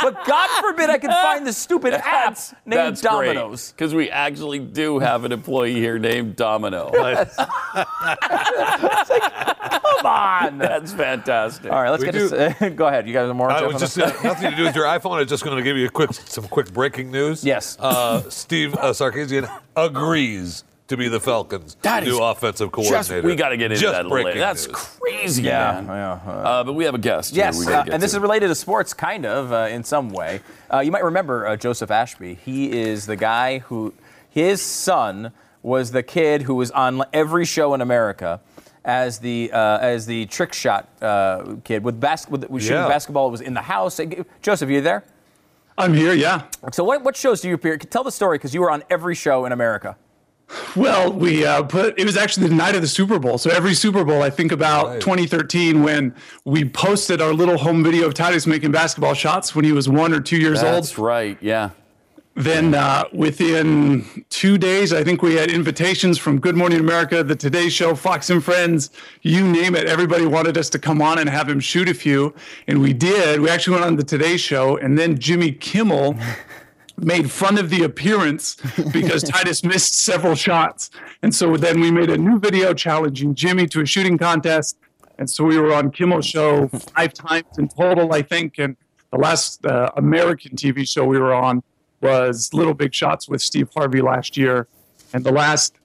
[0.02, 3.72] but God forbid I can find the stupid app named Domino's.
[3.72, 6.92] because we actually do have an employee here named Domino.
[7.08, 7.38] Yes.
[7.38, 9.34] like,
[9.72, 10.58] come on.
[10.58, 11.72] That's fantastic.
[11.72, 12.70] All right, let's We get to.
[12.76, 13.08] Go ahead.
[13.08, 13.50] You guys have more?
[13.50, 15.20] Uh, Jeff, it was on just uh, nothing to do with your iPhone.
[15.20, 17.44] I'm just going to give you a quick, some quick breaking news.
[17.44, 17.78] Yes.
[17.80, 23.28] Uh, Steve uh, Sarkisian agrees to be the Falcons' That is new offensive Just, coordinator.
[23.28, 24.39] we got to get into Just that a later.
[24.39, 24.76] That's news.
[24.76, 25.88] crazy, Yeah, man.
[25.88, 27.34] yeah, Uh, but we have a guest.
[27.34, 28.17] Yes, we gotta uh, and this to.
[28.17, 30.41] is related to sports, kind of, uh, in some way.
[30.73, 32.36] Uh, you might remember uh, Joseph Ashby.
[32.36, 33.93] He is the guy who,
[34.30, 35.32] his son
[35.63, 38.39] was the kid who was on every show in America
[38.86, 42.88] as the uh, as the trick shot uh, kid with, bas- with, with shooting Yeah.
[42.88, 43.28] basketball.
[43.28, 44.00] It was in the house.
[44.41, 45.04] Joseph, are you there?
[45.78, 46.43] I'm here, yeah.
[46.71, 47.78] So what, what shows do you appear?
[47.78, 49.97] Tell the story because you were on every show in America.
[50.76, 53.38] Well, we uh, put it was actually the night of the Super Bowl.
[53.38, 55.02] So every Super Bowl, I think about Right.
[55.02, 59.72] 2013 when we posted our little home video of Titus making basketball shots when he
[59.72, 60.84] was one or two years That's old.
[60.84, 61.38] That's right.
[61.42, 61.72] Yeah.
[62.36, 67.36] Then uh, within two days, I think we had invitations from Good Morning America, The
[67.36, 68.92] Today Show, Fox and Friends,
[69.24, 69.88] you name it.
[69.88, 72.36] Everybody wanted us to come on and have him shoot a few,
[72.68, 73.40] and we did.
[73.42, 76.16] We actually went on The Today Show, and then Jimmy Kimmel
[76.98, 78.58] made fun of the appearance
[78.92, 80.90] because Titus missed several shots.
[81.22, 84.78] And so then we made a new video challenging Jimmy to a shooting contest.
[85.20, 88.56] And so we were on Kimmel's show five times in total, I think.
[88.58, 88.78] And
[89.12, 91.64] the last uh, American TV show we were on
[92.02, 94.68] was Little Big Shots with Steve Harvey last year.
[95.14, 95.76] And the last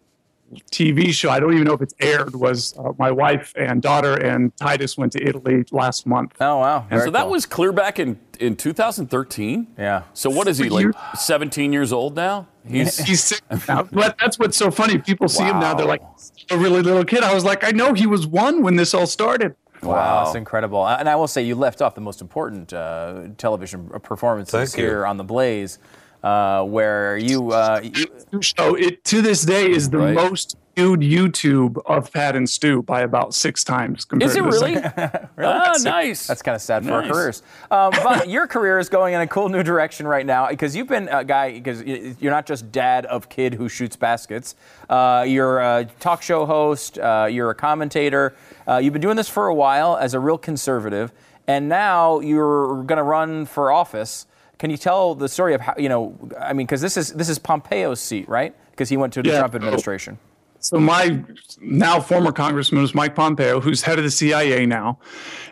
[0.70, 4.14] TV show, I don't even know if it's aired, was uh, my wife and daughter
[4.14, 6.34] and Titus went to Italy last month.
[6.40, 6.86] Oh wow!
[6.90, 9.68] And so Very that was clear back in, in 2013.
[9.78, 10.02] Yeah.
[10.14, 10.84] So what is he like?
[10.84, 12.48] You- 17 years old now?
[12.66, 13.84] He's He's six now.
[13.84, 14.98] But that's what's so funny.
[14.98, 16.02] People see him now, they're like,
[16.50, 17.22] a really little kid.
[17.22, 19.54] I was like, I know he was one when this all started.
[19.82, 20.86] Wow, that's incredible.
[20.86, 24.88] And I will say, you left off the most important uh, television performances Thank you.
[24.88, 25.78] here on the Blaze.
[26.22, 30.14] Uh, where you, uh, you show it to this day is the Right.
[30.14, 34.06] most viewed YouTube of Pat and Stu by about six times.
[34.06, 34.74] compared Is it to the really?
[34.76, 35.28] second.
[35.38, 36.26] Ah, nice.
[36.26, 37.42] That's kind of sad for our careers.
[37.70, 40.88] Um, but your career is going in a cool new direction right now because you've
[40.88, 44.54] been a guy, because you're not just dad of kid who shoots baskets.
[44.88, 48.34] Uh, you're a talk show host, uh, you're a commentator.
[48.66, 51.12] Uh, you've been doing this for a while as a real conservative,
[51.46, 54.26] and now you're going to run for office.
[54.62, 57.28] Can you tell the story of how, you know, I mean, because this is, this
[57.28, 58.54] is Pompeo's seat, right?
[58.70, 59.38] Because he went to the Yeah.
[59.40, 60.20] Trump administration.
[60.60, 61.20] So my
[61.60, 65.00] now former congressman is Mike Pompeo, who's head of the CIA now,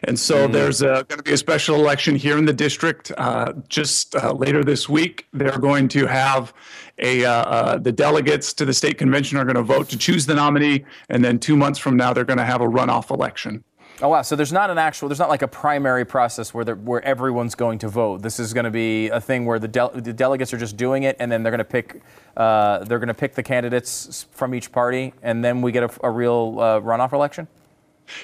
[0.04, 4.14] and so there's going to be a special election here in the district uh, just
[4.14, 5.26] uh, later this week.
[5.32, 6.54] They're going to have
[7.00, 10.26] a uh, uh, the delegates to the state convention are going to vote to choose
[10.26, 13.64] the nominee, and then two months from now they're going to have a runoff election.
[14.02, 14.22] Oh wow!
[14.22, 17.78] So there's not an actual, there's not like a primary process where where everyone's going
[17.80, 18.22] to vote.
[18.22, 21.02] This is going to be a thing where the, del- the delegates are just doing
[21.02, 22.00] it, and then they're going to pick,
[22.36, 26.06] uh, they're going to pick the candidates from each party, and then we get a,
[26.06, 27.46] a real uh, runoff election.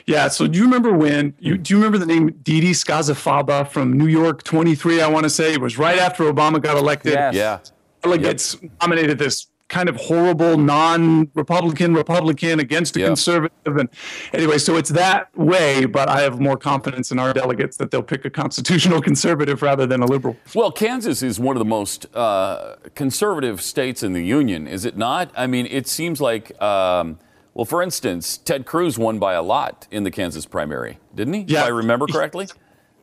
[0.06, 0.28] Yeah.
[0.28, 1.34] So do you remember when?
[1.38, 5.00] You, do you remember the name Dede Scozzafava from New York 23?
[5.00, 7.12] I want to say it was right after Obama got elected.
[7.12, 7.34] Yes.
[7.34, 7.58] Yeah.
[8.02, 13.06] delegates nominated this kind of horrible non-Republican Republican against a Yeah.
[13.06, 13.88] conservative, and
[14.32, 15.86] anyway, so it's that way.
[15.86, 19.86] But I have more confidence in our delegates that they'll pick a constitutional conservative rather
[19.86, 20.36] than a liberal.
[20.54, 24.96] Well, Kansas is one of the most uh, conservative states in the union, is it
[24.96, 25.30] not?
[25.36, 27.18] I mean, it seems like, um,
[27.54, 31.40] well, for instance, Ted Cruz won by a lot in the Kansas primary, didn't he?
[31.48, 31.60] Yeah.
[31.60, 32.46] If I remember correctly.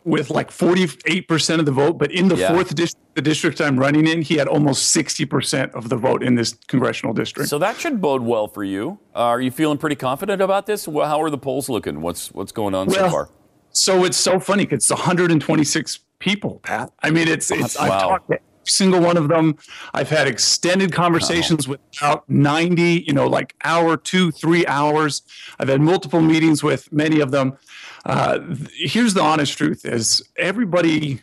[0.05, 2.51] With like 48% of the vote, but in the Yeah.
[2.53, 6.35] fourth district, the district I'm running in, he had almost 60% of the vote in
[6.35, 7.49] this congressional district.
[7.49, 8.99] So that should bode well for you.
[9.15, 10.87] Uh, are you feeling pretty confident about this?
[10.89, 12.01] Well, how are the polls looking?
[12.01, 13.29] What's what's going on so far?
[13.71, 16.91] So it's so funny 'cause it's 126 people, Pat.
[17.01, 19.55] I mean, it's, it's I've talked to every single one of them.
[19.93, 25.21] I've had extended conversations with about 90, you know, like hour, two, three hours.
[25.59, 27.53] I've had multiple meetings with many of them.
[28.05, 28.39] Uh,
[28.73, 31.21] here's the honest truth: is everybody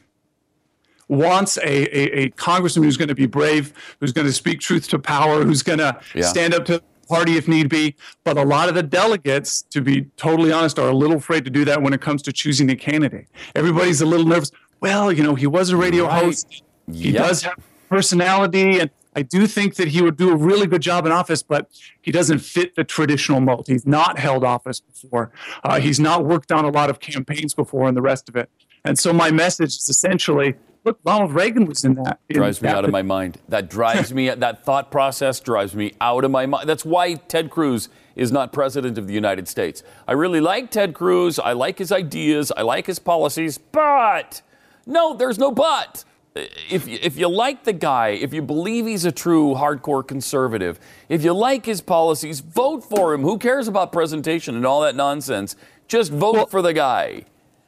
[1.09, 4.88] wants a, a, a congressman who's going to be brave, who's going to speak truth
[4.88, 6.23] to power, who's going to Yeah.
[6.23, 7.97] stand up to the party if need be.
[8.25, 11.51] But a lot of the delegates, to be totally honest, are a little afraid to
[11.51, 13.27] do that when it comes to choosing a candidate.
[13.57, 14.53] Everybody's a little nervous.
[14.81, 16.25] Well, you know, he was a radio Right.
[16.25, 16.62] host.
[16.93, 17.23] He Yep.
[17.23, 17.55] does have
[17.88, 21.42] personality, and I do think that he would do a really good job in office,
[21.42, 21.68] but
[22.01, 23.66] he doesn't fit the traditional mold.
[23.66, 25.33] He's not held office before.
[25.64, 28.49] Uh, he's not worked on a lot of campaigns before, and the rest of it.
[28.85, 32.20] And so my message is essentially, look, Ronald Reagan was in that.
[32.29, 33.38] in drives me that out of my mind.
[33.49, 34.31] That drives me.
[34.31, 36.68] That thought process drives me out of my mind.
[36.68, 39.83] That's why Ted Cruz is not president of the United States.
[40.07, 41.38] I really like Ted Cruz.
[41.38, 42.53] I like his ideas.
[42.57, 43.59] I like his policies.
[43.59, 44.42] But
[44.87, 46.05] no, there's no but.
[46.71, 50.79] If you, if you like the guy, if you believe he's a true hardcore conservative,
[51.09, 53.23] if you like his policies, vote for him.
[53.23, 55.57] Who cares about presentation and all that nonsense?
[55.88, 57.25] Just vote for the guy.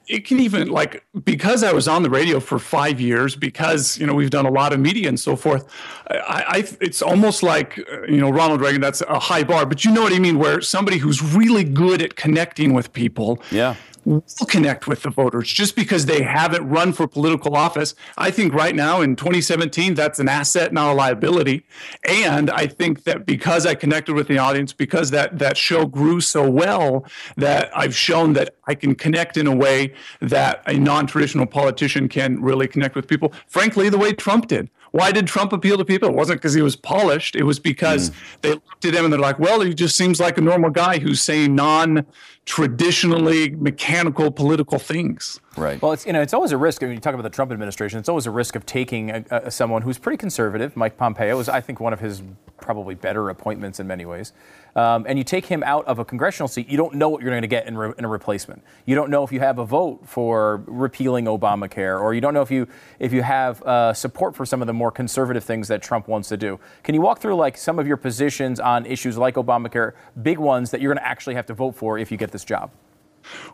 [0.07, 4.07] it can even like because I was on the radio for five years, because you
[4.07, 5.67] know we've done a lot of media and so forth.
[6.09, 7.77] I, I it's almost like
[8.09, 8.81] you know Ronald Reagan.
[8.81, 10.39] That's a high bar, but you know what I mean.
[10.39, 13.75] Where somebody who's really good at connecting with people, Yeah.
[14.05, 17.95] Will connect with the voters just because they haven't run for political office.
[18.19, 21.65] I think right now in 2017, that's an asset, not a liability.
[22.09, 26.21] And I think that because I connected with the audience, because that, that show grew
[26.21, 31.07] so well, that I've shown that I can connect in a way that a non
[31.07, 33.33] traditional politician can really connect with people.
[33.47, 34.71] Frankly, the way Trump did.
[34.93, 36.09] Why did Trump appeal to people?
[36.09, 37.35] It wasn't because he was polished.
[37.35, 38.15] It was because hmm.
[38.43, 40.99] they looked at him and they're like, well, he just seems like a normal guy
[40.99, 42.07] who's saying non
[42.45, 45.41] traditionally mechanical political things.
[45.57, 45.81] Right.
[45.81, 46.83] Well, it's you know it's always a risk.
[46.83, 47.99] I mean, you talk about the Trump administration.
[47.99, 50.77] It's always a risk of taking a, a, someone who's pretty conservative.
[50.77, 52.23] Mike Pompeo is, I think, one of his
[52.61, 54.33] probably better appointments in many ways.
[54.75, 57.31] Um, and you take him out of a congressional seat, you don't know what you're
[57.31, 58.63] going to get in, re, in a replacement.
[58.87, 62.41] You don't know if you have a vote for repealing Obamacare, or you don't know
[62.41, 62.67] if you
[62.99, 66.29] if you have uh, support for some of the more conservative things that Trump wants
[66.31, 66.59] to do.
[66.85, 70.71] Can you walk through like some of your positions on issues like Obamacare, big ones
[70.71, 72.71] that you're going to actually have to vote for if you get this job?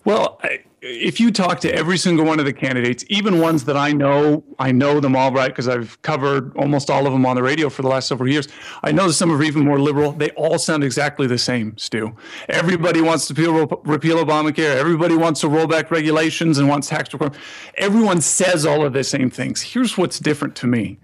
[0.04, 3.76] Well, I- if you talk to every single one of the candidates, even ones that
[3.76, 7.34] I know, I know them all right because I've covered almost all of them on
[7.34, 8.46] the radio for the last several years.
[8.82, 10.12] I know that some are even more liberal.
[10.12, 12.14] They all sound exactly the same, Stu.
[12.48, 14.76] Everybody wants to repeal, repeal Obamacare.
[14.76, 17.32] Everybody wants to roll back regulations and wants tax reform.
[17.76, 19.62] Everyone says all of the same things.
[19.62, 20.98] Here's what's different to me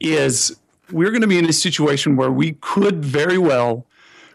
[0.00, 0.56] is
[0.90, 3.84] we're going to be in a situation where we could very well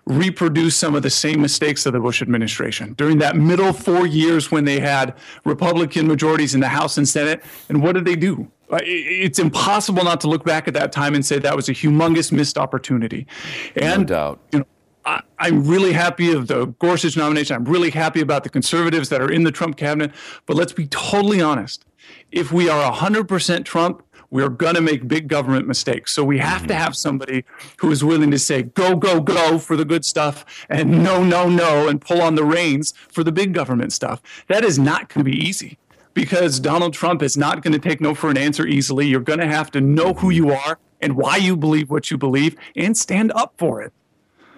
[0.06, 4.52] reproduce some of the same mistakes of the Bush administration during that middle four years
[4.52, 7.44] when they had Republican majorities in the House and Senate.
[7.70, 8.52] And what did they do?
[8.72, 12.32] It's impossible not to look back at that time and say that was a humongous
[12.32, 13.28] missed opportunity.
[13.76, 14.40] And no doubt.
[14.52, 14.66] you know,
[15.06, 17.56] I, I'm really happy of the Gorsuch nomination.
[17.56, 20.12] I'm really happy about the conservatives that are in the Trump cabinet.
[20.46, 21.86] But let's be totally honest.
[22.32, 26.12] If we are 100% Trump, we're going to make big government mistakes.
[26.12, 26.82] So we have to mm-hmm.
[26.82, 27.46] have somebody
[27.78, 31.48] who is willing to say, go, go, go for the good stuff and no, no,
[31.48, 34.24] no, and pull on the reins for the big government stuff.
[34.48, 35.78] That is not going to be easy
[36.16, 39.06] because Donald Trump is not going to take no for an answer easily.
[39.06, 42.18] You're going to have to know who you are and why you believe what you
[42.18, 43.94] believe and stand up for it.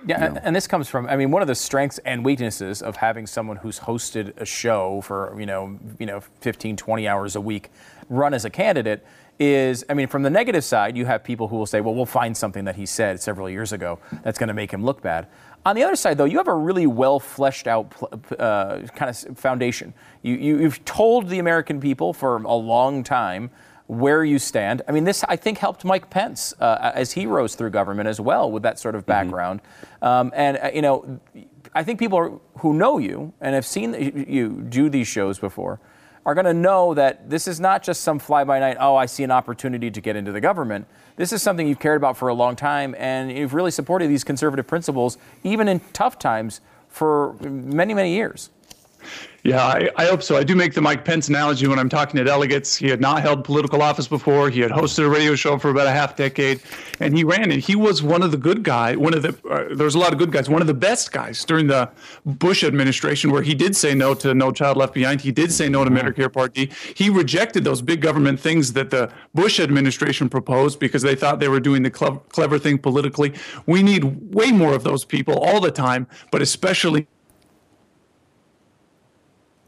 [0.07, 2.97] Yeah, and- and this comes from I mean one of the strengths and weaknesses of
[2.97, 7.41] having someone who's hosted a show for, you know, you know 15 20 hours a
[7.41, 7.71] week
[8.07, 9.03] run as a candidate
[9.39, 12.05] is I mean from the negative side you have people who will say, "Well, we'll
[12.05, 15.27] find something that he said several years ago that's going to make him look bad."
[15.65, 17.91] On the other side, though, you have a really well fleshed out
[18.37, 19.95] uh, kind of foundation.
[20.21, 23.49] You, you, you've told the American people for a long time
[23.87, 24.83] where you stand.
[24.87, 28.19] I mean, this I think helped Mike Pence uh, as he rose through government as
[28.19, 29.61] well with that sort of background.
[30.03, 31.19] Um, and uh, you know,
[31.73, 33.93] I think people are, who know you and have seen
[34.27, 35.79] you do these shows before
[36.25, 38.77] are going to know that this is not just some fly by night.
[38.79, 40.87] Oh, I see an opportunity to get into the government.
[41.17, 44.23] This is something you've cared about for a long time, and you've really supported these
[44.23, 48.49] conservative principles, even in tough times, for many, many years.
[49.45, 50.37] Yeah, I, I hope so.
[50.37, 52.75] I do make the Mike Pence analogy when I'm talking to delegates.
[52.75, 54.49] He had not held political office before.
[54.49, 56.63] He had hosted a radio show for about a half decade,
[56.99, 58.97] and he ran And He was one of the good guys.
[58.97, 60.49] One of the uh, there was a lot of good guys.
[60.49, 61.91] One of the best guys during the
[62.25, 65.21] Bush administration, where he did say no to No Child Left Behind.
[65.21, 66.71] He did say no to Medicare Part D.
[66.95, 71.49] He rejected those big government things that the Bush administration proposed because they thought they
[71.49, 73.31] were doing the clever, clever thing politically.
[73.67, 77.05] We need way more of those people all the time, but especially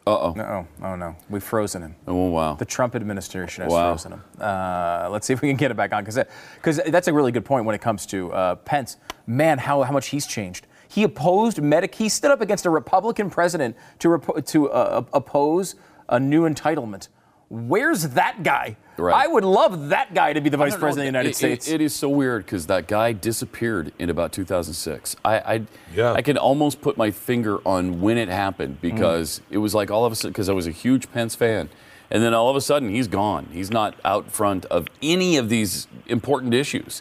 [0.08, 0.36] Uh oh.
[0.40, 1.96] Oh, oh no, we've frozen him.
[2.08, 2.54] Oh wow.
[2.56, 3.92] The Trump administration has Wow.
[3.92, 4.24] frozen him.
[4.40, 6.18] Uh, let's see if we can get it back on because
[6.56, 8.96] because that's a really good point when it comes to uh, Pence.
[9.26, 10.66] Man, how how much he's changed.
[10.88, 11.94] He opposed Medic.
[11.94, 15.76] He stood up against a Republican president to repo- to uh, oppose
[16.08, 17.10] a new entitlement.
[17.50, 18.78] Where's that guy?
[18.98, 19.16] Right.
[19.16, 20.86] I would love that guy to be the vice don't know.
[20.86, 21.68] president of the United It- it- States.
[21.70, 25.16] it is so weird because that guy disappeared in about 2006.
[25.24, 25.62] I, I,
[25.96, 26.14] Yeah.
[26.14, 30.06] I can almost put my finger on when it happened because it was like all
[30.06, 31.70] of a sudden, because I was a huge Pence fan.
[32.10, 33.50] And then all of a sudden, he's gone.
[33.52, 37.00] He's not out front of any of these important issues.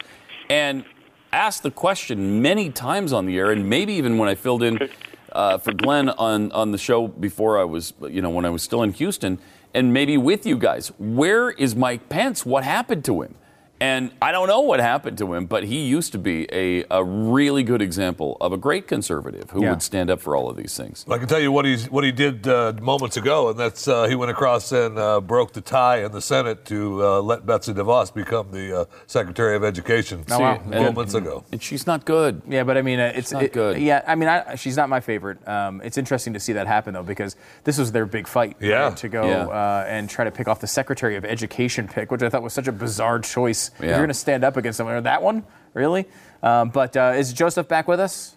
[0.50, 0.84] And
[1.32, 4.88] asked the question many times on the air, and maybe even when I filled in
[5.32, 8.62] uh, for Glenn on, on the show before I was, you know, when I was
[8.62, 9.38] still in Houston,
[9.76, 10.90] and maybe with you guys.
[10.98, 12.46] Where is Mike Pence?
[12.46, 13.34] What happened to him?
[13.78, 17.04] And I don't know what happened to him, but he used to be a, a
[17.04, 19.70] really good example of a great conservative who Yeah.
[19.72, 21.04] would stand up for all of these things.
[21.10, 24.06] I can tell you what he's what he did uh, moments ago, and that's uh,
[24.08, 27.74] he went across and uh, broke the tie in the Senate to uh, let Betsy
[27.74, 30.62] DeVos become the uh, Secretary of Education Oh, wow.
[30.64, 31.44] moments ago.
[31.52, 32.40] And she's not good.
[32.48, 33.78] Yeah, but I mean, uh, it's not it- good.
[33.78, 35.46] Yeah, I mean, I, she's not my favorite.
[35.46, 38.56] Um, it's interesting to see that happen though, because this was their big fight.
[38.58, 38.88] Yeah.
[38.88, 39.46] right, to go Yeah.
[39.48, 42.54] uh, and try to pick off the Secretary of Education pick, which I thought was
[42.54, 43.65] such a bizarre choice.
[43.74, 43.88] If Yeah.
[43.90, 46.06] you're going to stand up against someone, or that one, really?
[46.42, 48.32] Um, but uh, is Joseph back with us?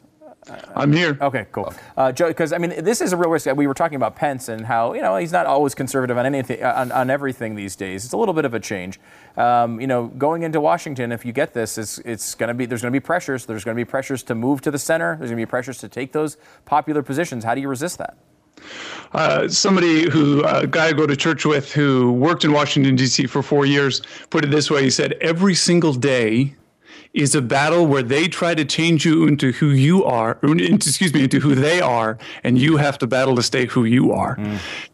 [0.75, 1.17] I'm here.
[1.21, 1.73] Okay, cool.
[1.97, 3.45] Uh, Because I mean, this is a real risk.
[3.53, 6.63] We were talking about Pence and how you know he's not always conservative on anything,
[6.63, 8.05] on, on everything these days.
[8.05, 8.99] It's a little bit of a change.
[9.37, 12.65] Um, you know, going into Washington, if you get this, it's, it's going to be
[12.65, 13.45] there's going to be pressures.
[13.45, 15.17] There's going to be pressures to move to the center.
[15.17, 17.43] There's going to be pressures to take those popular positions.
[17.43, 18.17] How do you resist that?
[19.13, 23.25] Uh, somebody who a guy I go to church with who worked in Washington D.C.
[23.27, 24.83] for four years put it this way.
[24.83, 26.55] He said, "Every single day."
[27.11, 31.11] Is a battle where they try to change you into who you are, into, excuse
[31.11, 34.37] me, into who they are, and you have to battle to stay who you are.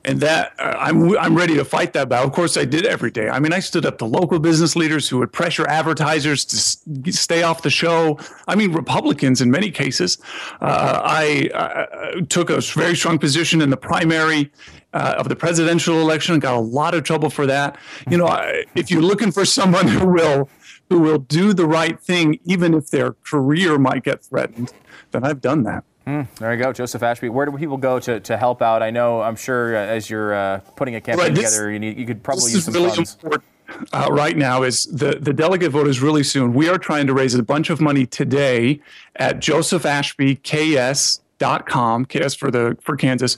[0.05, 2.27] And that uh, I'm I'm ready to fight that battle.
[2.27, 3.27] Of course, I did every day.
[3.27, 6.81] I mean, I stood up to local business leaders who would pressure advertisers to s-
[7.19, 8.17] stay off the show.
[8.47, 10.17] I mean, Republicans in many cases.
[10.61, 14.51] Uh, I uh, took a very strong position in the primary
[14.93, 16.39] uh, of the presidential election.
[16.39, 17.77] Got a lot of trouble for that.
[18.09, 20.49] You know, I, if you're looking for someone who will
[20.89, 24.71] who will do the right thing, even if their career might get threatened,
[25.11, 25.83] then I've done that.
[26.05, 27.29] There you go, Joseph Ashby.
[27.29, 28.83] Where do people go to, to help out?
[28.83, 31.79] I know, I'm sure, uh, as you're uh, putting a campaign Right, this- together, you
[31.79, 33.17] need you could probably this use is some really funds.
[33.23, 33.43] important
[33.91, 36.53] uh, right now is the, the delegate vote is really soon.
[36.53, 38.79] We are trying to raise a bunch of money today
[39.15, 43.35] at Joseph Ashby KS dot com KS for the for Kansas,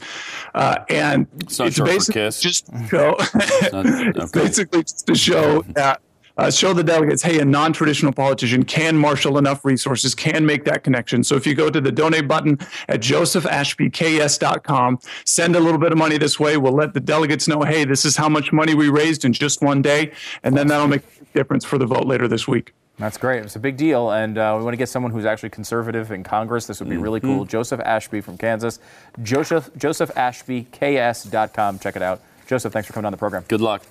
[0.53, 2.41] uh, and It's not short for basically KISS.
[2.41, 3.09] just to show.
[3.71, 4.39] not- it's okay.
[4.43, 6.01] basically just to show that
[6.37, 10.83] uh, show the delegates, hey, a non-traditional politician can marshal enough resources, can make that
[10.83, 11.23] connection.
[11.23, 15.97] So if you go to the donate button at josephashbyks.com, send a little bit of
[15.97, 16.57] money this way.
[16.57, 19.61] We'll let the delegates know, hey, this is how much money we raised in just
[19.61, 20.11] one day,
[20.43, 22.73] and then that'll make a difference for the vote later this week.
[22.99, 23.43] That's great.
[23.43, 26.23] It's a big deal, and uh, we want to get someone who's actually conservative in
[26.23, 26.65] Congress.
[26.65, 27.45] This would be really cool.
[27.45, 28.79] Joseph Ashby from Kansas.
[29.21, 31.79] Joseph josephashbyks.com.
[31.79, 32.21] Check it out.
[32.47, 33.45] Joseph, thanks for coming on the program.
[33.47, 33.83] Good luck.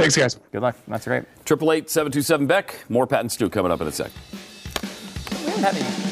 [0.00, 0.38] Thanks, guys.
[0.50, 0.76] Good luck.
[0.88, 1.24] That's great.
[1.44, 2.84] Triple eight seven two seven Beck.
[2.88, 4.10] More Pat and Stu coming up in a sec.
[5.30, 6.10] We haven't had any.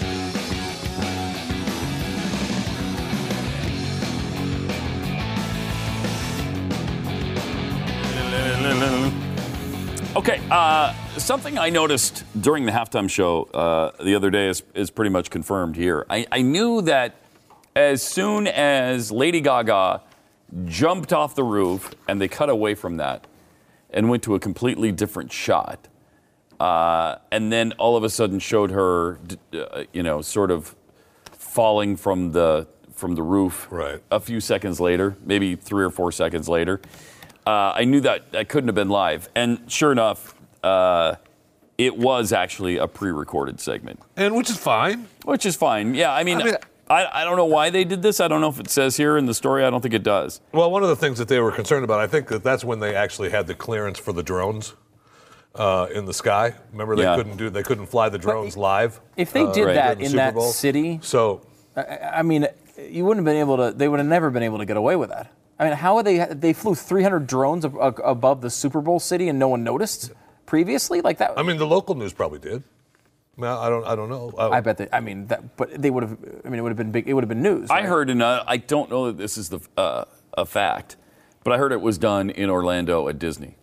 [10.16, 14.91] Okay, uh, something I noticed during the halftime show uh, the other day is, is
[14.91, 16.05] pretty much confirmed here.
[16.11, 17.14] I, I knew that
[17.76, 20.03] as soon as Lady Gaga
[20.64, 23.26] jumped off the roof and they cut away from that
[23.91, 25.89] and went to a completely different shot,
[26.61, 29.18] uh, and then all of a sudden showed her,
[29.55, 30.74] uh, you know, sort of
[31.32, 33.68] falling from the from the roof.
[33.70, 34.03] Right.
[34.11, 36.80] A few seconds later, maybe three or four seconds later,
[37.47, 40.34] uh, I knew that that couldn't have been live, and sure enough,
[40.64, 41.14] uh,
[41.78, 45.07] it was actually a pre-recorded segment, And which is fine.
[45.24, 45.95] which is fine.
[45.95, 46.41] Yeah, I mean.
[46.41, 46.55] I mean-
[46.91, 48.20] I, I don't know why they did this.
[48.20, 49.64] I don't know if it says here in the story.
[49.64, 50.41] I don't think it does.
[50.53, 52.80] Well, one of the things that they were concerned about, I think that that's when
[52.80, 54.74] they actually had the clearance for the drones
[55.55, 56.55] uh, in the sky.
[56.72, 57.16] Remember, they Yeah.
[57.16, 59.01] couldn't do, they couldn't fly the drones live.
[59.16, 59.74] If they uh, did Right.
[59.74, 60.51] that the in Super that Bowl.
[60.51, 61.43] city, So
[61.76, 62.47] I mean,
[62.89, 63.72] you wouldn't have been able to.
[63.76, 65.30] They would have never been able to get away with that.
[65.59, 66.24] I mean, how are they?
[66.24, 70.12] They flew 300 drones ab- ab- above the Super Bowl city and no one noticed
[70.47, 71.32] previously, like that.
[71.36, 72.62] I mean, the local news probably did.
[73.39, 74.32] Well, I don't, I don't know.
[74.36, 74.89] Uh, I bet they.
[74.93, 75.57] I mean, that.
[75.57, 76.18] But they would have.
[76.45, 77.09] I mean, it would have been big.
[77.09, 77.70] It would have been news.
[77.70, 80.05] I heard, and I don't know that this is the uh,
[80.36, 80.97] a fact,
[81.45, 83.55] but I heard it was done in Orlando at Disney.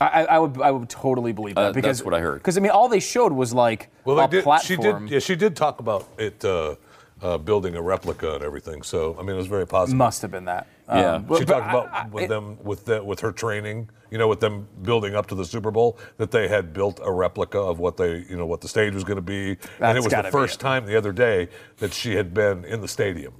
[0.00, 0.60] I, I I would.
[0.62, 2.38] I would totally believe that Uh, because that's what I heard.
[2.38, 5.10] Because I mean, all they showed was like well, a they did, she did.
[5.10, 6.76] Yeah, she did talk about it uh,
[7.20, 8.82] uh, building a replica and everything.
[8.84, 9.98] So I mean, it was very positive.
[9.98, 10.68] Must have been that.
[10.88, 11.14] Yeah.
[11.14, 13.32] Um, but- she but talked I- about I- with it- them with the, with her
[13.32, 17.00] training, you know, with them building up to the Super Bowl, that they had built
[17.02, 19.96] a replica of what they, you know, what the stage was going to be, and
[19.98, 20.58] it was the first it.
[20.60, 21.48] time the other day
[21.78, 23.34] that she had been in the stadium.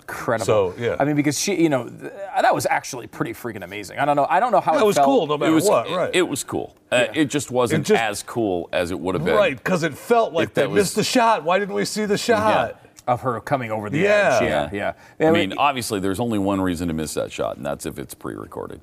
[0.00, 0.46] incredible.
[0.46, 0.96] So, yeah.
[0.98, 3.98] I mean, because she, you know, th- that was actually pretty freaking amazing.
[3.98, 4.26] I don't know.
[4.28, 5.04] I don't know how It was felt.
[5.06, 6.10] cool, no matter It was what, it- right?
[6.14, 6.74] It, was cool.
[6.90, 9.34] Uh, it just wasn't just- as cool as it would have been.
[9.34, 11.44] right, because it felt like they that was- missed the shot.
[11.44, 12.82] Why didn't we see the shot?
[13.06, 14.38] of her coming over the Yeah.
[14.38, 14.70] edge.
[14.74, 15.28] Yeah, yeah.
[15.28, 18.12] I mean, obviously, there's only one reason to miss that shot, and that's if it's
[18.12, 18.82] pre-recorded.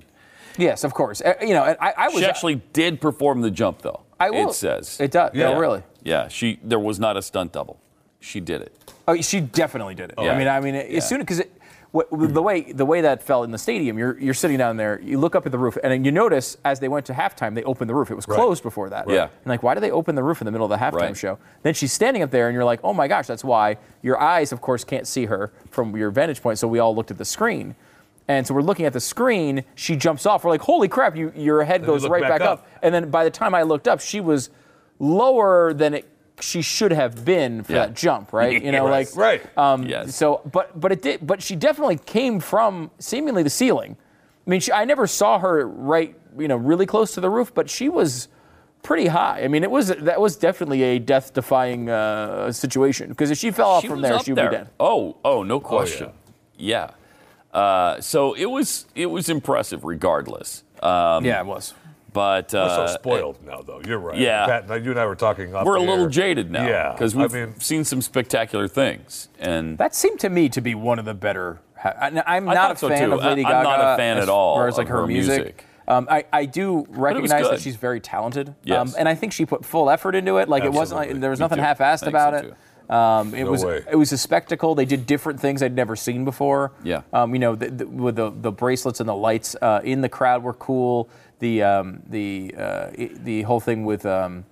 [0.58, 1.22] Yes, of course.
[1.22, 4.01] Uh, you know, I, I was She actually did perform the jump, though.
[4.20, 4.49] I will.
[4.49, 5.32] It says it does.
[5.34, 5.49] Yeah.
[5.51, 5.84] Yeah, really.
[6.03, 6.60] Yeah, she.
[6.64, 7.80] There was not a stunt double.
[8.20, 8.93] She did it.
[9.08, 10.16] Oh, she definitely did it.
[10.18, 10.32] Yeah.
[10.32, 10.82] I mean, I mean, Yeah.
[10.97, 11.41] as soon because
[12.12, 15.18] the way the way that fell in the stadium, you're you're sitting down there, you
[15.20, 17.64] look up at the roof, and then you notice as they went to halftime, they
[17.64, 18.12] opened the roof.
[18.12, 19.10] It was closed before that.
[19.10, 19.24] Yeah.
[19.24, 21.18] And like, why did they open the roof in the middle of the halftime Right.
[21.18, 21.38] show?
[21.64, 24.51] Then she's standing up there, and you're like, oh my gosh, that's why your eyes,
[24.51, 26.60] of course, can't see her from your vantage point.
[26.60, 27.76] So we all looked at the screen.
[28.28, 29.63] And so we're looking at the screen.
[29.76, 30.43] She jumps off.
[30.43, 31.15] We're like, "Holy crap!
[31.15, 32.59] You, your head you goes look right back back, up.
[32.59, 32.67] up.
[32.82, 34.49] And then by the time I looked up, she was
[34.99, 36.07] lower than it,
[36.39, 37.86] she should have been for Yeah.
[37.86, 38.61] that jump, right?
[38.63, 39.41] You know, like Right.
[39.57, 40.15] um, Yes.
[40.15, 41.26] So, but but it did.
[41.26, 43.95] But she definitely came from seemingly the ceiling.
[44.45, 47.53] I mean, she, I never saw her right, you know, really close to the roof,
[47.53, 48.28] but she was
[48.84, 49.41] pretty high.
[49.43, 53.69] I mean, it was that was definitely a death-defying uh, situation because if she fell
[53.69, 54.49] off She from there, she would there.
[54.49, 54.69] be dead.
[54.80, 56.11] Oh, oh, no question.
[56.57, 56.91] yeah.
[57.56, 60.64] Uh, so it was it was impressive, regardless.
[60.84, 61.74] Um, yeah, it was.
[62.12, 63.82] But We're uh, so spoiled now, though.
[63.86, 64.18] You're right.
[64.18, 64.62] yeah.
[64.62, 65.53] Pat, you and I were talking.
[65.53, 66.10] Off we're a little air.
[66.10, 66.66] jaded now.
[66.68, 70.76] Yeah, because we've mean- seen some spectacular things, and That seemed to me to be
[70.76, 71.60] one of the better.
[71.84, 73.16] I- I'm not a so, fan too.
[73.16, 73.56] of Lady Gaga.
[73.56, 75.38] I'm not a fan at all Whereas like her, her music.
[75.38, 75.66] music.
[75.88, 78.49] Um, I, I do recognize that she's very talented.
[78.49, 78.95] Um, Yes.
[78.95, 80.49] and I think she put full effort into it.
[80.49, 81.64] Like it wasn't like there was Me nothing too.
[81.64, 82.53] half-assed about so, it.
[82.90, 83.84] Um, it No was way.
[83.90, 84.76] it was a spectacle.
[84.76, 86.72] They did different things I'd never seen before.
[86.84, 87.02] Yeah.
[87.14, 90.10] Um, you know, the, the, with the, the bracelets and the lights uh, in the
[90.10, 91.10] crowd were cool.
[91.40, 94.46] The um, the uh, the whole thing with um,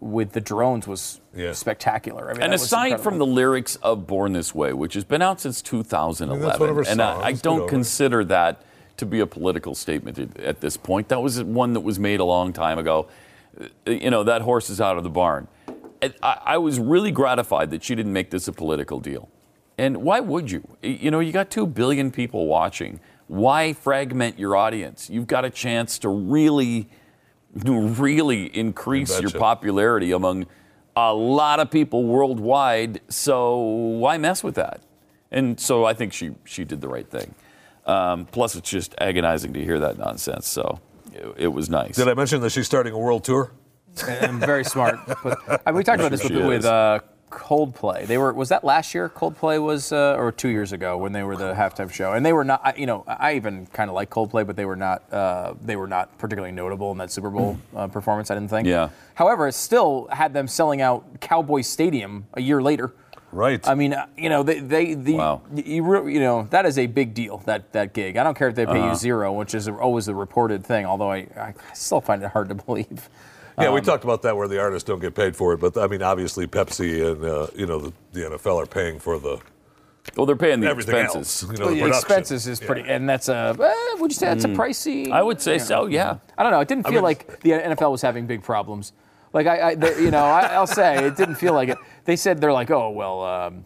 [0.00, 1.52] with the drones was Yeah.
[1.52, 2.30] spectacular.
[2.30, 5.40] I mean, And aside from the lyrics of Born This Way, which has been out
[5.40, 7.24] since 2011, I mean, that's one of her and I, songs.
[7.24, 8.62] I Get don't consider that
[8.98, 11.08] to be a political statement at- at this point.
[11.08, 13.06] That was one that was made a long time ago.
[13.60, 15.48] Uh, You know, that horse is out of the barn.
[16.22, 19.28] I, was really gratified that she didn't make this a political deal.
[19.76, 20.66] And why would you?
[20.82, 23.00] You know, you got two billion people watching.
[23.28, 25.08] Why fragment your audience?
[25.10, 26.88] You've got a chance to really,
[27.54, 30.46] really increase You your popularity among
[30.96, 33.00] a lot of people worldwide.
[33.08, 34.80] So why mess with that?
[35.30, 37.34] And so I think she she did the right thing.
[37.86, 40.48] Um, plus, it's just agonizing to hear that nonsense.
[40.48, 40.80] So
[41.12, 41.96] it, it was nice.
[41.96, 43.52] Did I mention that she's starting a world tour?
[44.08, 44.98] And very smart.
[45.22, 48.06] But, I mean, we talked about this with, with uh, Coldplay.
[48.06, 49.08] They were was that last year?
[49.08, 52.32] Coldplay was uh, or two years ago when they were the halftime show, and they
[52.32, 52.78] were not.
[52.78, 55.12] You know, I even kind of like Coldplay, but they were not.
[55.12, 58.30] Uh, they were not particularly notable in that Super Bowl uh, performance.
[58.30, 58.66] I didn't think.
[58.66, 58.88] Yeah.
[59.14, 62.92] However, it still had them selling out Cowboy Stadium a year later.
[63.30, 63.66] Right.
[63.68, 65.42] I mean, uh, you know, they, they the Wow.
[65.54, 68.16] you, you know that is a big deal that that gig.
[68.16, 68.88] I don't care if they pay Uh-huh.
[68.88, 70.86] you zero, which is always the reported thing.
[70.86, 73.10] Although I, I still find it hard to believe.
[73.60, 75.76] Yeah, Um, we talked about that where the artists don't get paid for it, but
[75.76, 79.38] I mean, obviously Pepsi and uh, you know the, the NFL are paying for the
[80.16, 81.42] well, they're paying the expenses.
[81.42, 81.42] else.
[81.52, 83.34] You know, Well, the the expenses is pretty, and that's a.
[83.58, 85.10] Uh, would you say that's a pricey?
[85.10, 85.86] I would say so.
[85.86, 86.18] Yeah.
[86.38, 86.60] I don't know.
[86.60, 88.92] It didn't feel mean- like the NFL was having big problems.
[89.34, 91.78] Like I, I the, you know, I, I'll say it didn't feel like it.
[92.04, 93.64] They said they're like, oh well, um,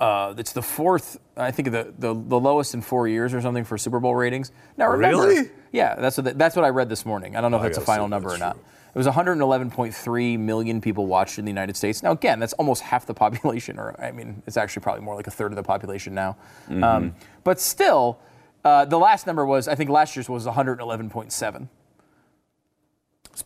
[0.00, 1.18] uh, it's the fourth.
[1.36, 4.52] I think the, the the lowest in four years or something for Super Bowl ratings.
[4.76, 5.50] Now remember, Really?
[5.72, 7.36] yeah, that's what the, that's what I read this morning.
[7.36, 8.52] I don't know if I that's a final see number or not.
[8.56, 8.62] true.
[8.96, 12.02] It was 111.3 million people watched in the United States.
[12.02, 15.26] Now, again, that's almost half the population, or I mean, it's actually probably more like
[15.26, 16.38] a third of the population now.
[16.82, 18.18] Um, but still,
[18.64, 21.68] uh, the last number was, I think last year's was 111.7.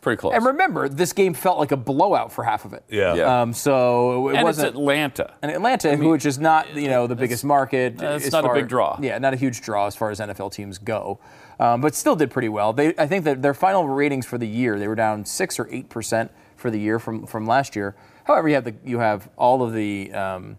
[0.00, 0.32] It's pretty close.
[0.32, 2.84] And remember, this game felt like a blowout for half of it.
[2.88, 3.14] Yeah.
[3.16, 3.42] Yeah.
[3.42, 4.68] Um, so it and wasn't.
[4.68, 5.34] Atlanta.
[5.42, 8.54] and Atlanta, which is not you know the biggest market, uh, it's as not a
[8.54, 8.98] big draw.
[8.98, 11.20] Yeah, not a huge draw as far as NFL teams go,
[11.58, 12.72] um, but still did pretty well.
[12.72, 15.68] They, I think that their final ratings for the year they were down six or
[15.70, 17.94] eight percent for the year from from last year.
[18.24, 20.56] However, you have the you have all of the um,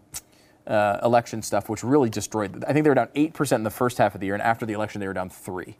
[0.68, 2.64] uh, election stuff, which really destroyed.
[2.68, 4.42] I think they were down eight percent in the first half of the year, and
[4.42, 5.78] after the election, they were down three.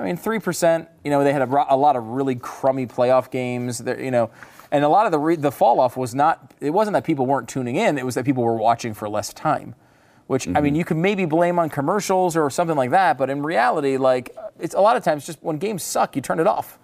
[0.00, 0.88] I mean, three percent.
[1.04, 3.78] You know, they had a, a lot of really crummy playoff games.
[3.78, 4.30] There, you know,
[4.72, 6.54] and a lot of the re- the fall off was not.
[6.60, 7.98] It wasn't that people weren't tuning in.
[7.98, 9.74] It was that people were watching for less time.
[10.26, 13.42] Which I mean, you could maybe blame on commercials or something like that, but in
[13.42, 16.78] reality, like it's a lot of times just when games suck, you turn it off.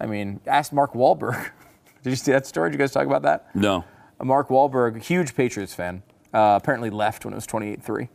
[0.00, 1.50] I mean, ask Mark Wahlberg.
[2.04, 2.70] Did you see that story?
[2.70, 3.54] Did you guys talk about that?
[3.54, 3.84] No.
[4.22, 8.08] Mark Wahlberg, huge Patriots fan, uh, apparently left when it was 28-3.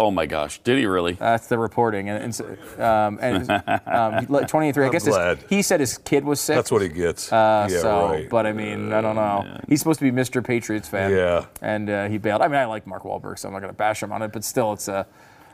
[0.00, 0.60] Oh my gosh.
[0.60, 1.12] Did he really?
[1.12, 3.50] That's the reporting, and, and so- um, and
[3.86, 4.82] um, 23.
[4.82, 5.16] I I'm guess his,
[5.50, 6.56] he said his kid was sick.
[6.56, 7.30] That's what he gets.
[7.30, 8.30] Uh, yeah, so, right.
[8.30, 9.60] but I mean, I don't know.
[9.68, 10.42] He's supposed to be Mr.
[10.42, 11.10] Patriots fan.
[11.10, 11.44] Yeah.
[11.60, 12.40] And uh, he bailed.
[12.40, 14.32] I mean, I like Mark Wahlberg, so I'm not going to bash him on it.
[14.32, 15.06] But still, it's a.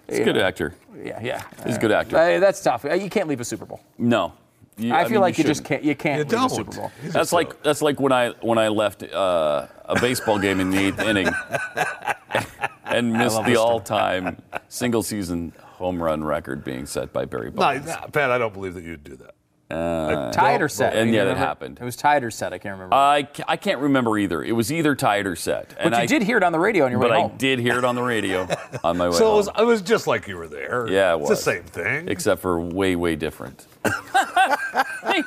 [0.09, 0.75] He's a good actor.
[1.03, 1.43] Yeah, yeah.
[1.67, 2.17] He's a good actor.
[2.17, 2.85] Uh, that's tough.
[2.85, 3.81] Uh, You can't leave a Super Bowl.
[3.99, 4.33] No.
[4.79, 5.83] You- I feel mean, like you, just can't.
[5.83, 6.51] You can't You leave a don't.
[6.51, 6.93] Super Bowl.
[7.03, 10.61] He's That's a- like that's like when I when I left uh, a baseball game
[10.61, 11.29] in the eighth inning
[12.85, 17.87] and missed the all-time single season home run record being set by Barry Bonds.
[17.87, 19.33] no, Pat, I don't believe that you'd do that.
[19.69, 20.95] I Tied or set?
[20.95, 21.79] And You yet it happened.
[21.81, 22.53] It was tied or set.
[22.53, 22.95] I can't remember.
[22.95, 24.41] I, I can't remember either.
[24.45, 25.71] It was either tied or set.
[25.71, 27.29] but and you I, did hear it on the radio on your way home.
[27.31, 28.47] But I did hear it on the radio
[28.85, 29.37] on my way So it home.
[29.39, 30.87] was, it was just like you were there.
[30.89, 31.39] Yeah, it It's was.
[31.45, 32.09] the same thing.
[32.09, 33.67] except for way, way different.
[35.03, 35.23] Hey,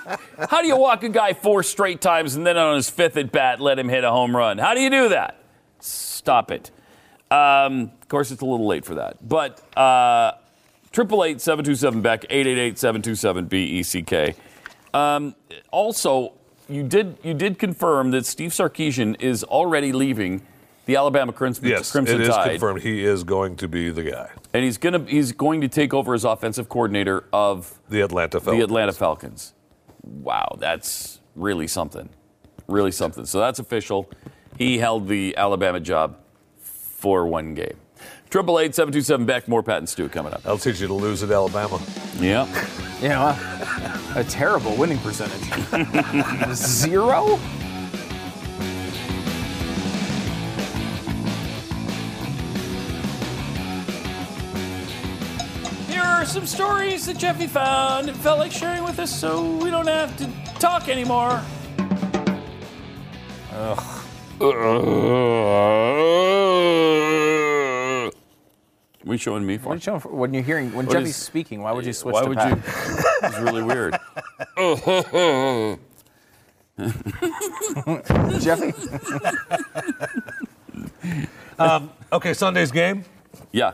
[0.49, 3.31] how do you walk a guy four straight times and then on his fifth at
[3.31, 4.57] bat let him hit a home run?
[4.57, 5.41] How do you do that?
[5.79, 6.71] Stop it.
[7.31, 9.27] Um, of course, it's a little late for that.
[9.27, 10.33] But uh,
[10.91, 14.01] triple eight seven two seven Beck eight eight eight seven two seven B E C
[14.01, 14.35] K.
[14.93, 15.35] Um,
[15.71, 16.33] also,
[16.67, 20.41] you did you did confirm that Steve Sarkisian is already leaving
[20.89, 24.31] the Alabama Crimson, yes, Crimson it is confirmed he is going to be the guy.
[24.53, 28.57] And he's gonna he's going to take over as offensive coordinator of The Atlanta Falcons.
[28.59, 29.53] the Atlanta Falcons.
[30.03, 32.09] Wow, that's really something,
[32.67, 33.25] really something.
[33.25, 34.09] So that's official.
[34.57, 36.17] He held the Alabama job
[36.59, 37.77] for one game.
[38.29, 39.47] Triple eight seven two seven Beck.
[39.47, 40.41] More Pat and Stu coming up.
[40.45, 41.81] I'll teach you to lose at Alabama.
[42.19, 42.45] Yeah.
[43.01, 45.41] You know, uh, a terrible winning percentage.
[46.55, 47.39] Zero?
[56.29, 60.15] Some stories that Jeffy found and felt like sharing with us so we don't have
[60.17, 61.41] to talk anymore.
[69.01, 69.69] What are you showing me for?
[69.69, 71.61] What are you showing for- when you're hearing when What Jeffy's is- speaking?
[71.61, 72.57] Why would you switch Why to would Pat?
[72.57, 72.63] you?
[73.23, 73.97] It's really weird.
[78.39, 78.73] Jeffy?
[81.57, 83.03] Um, okay, Sunday's game,
[83.51, 83.73] Yeah.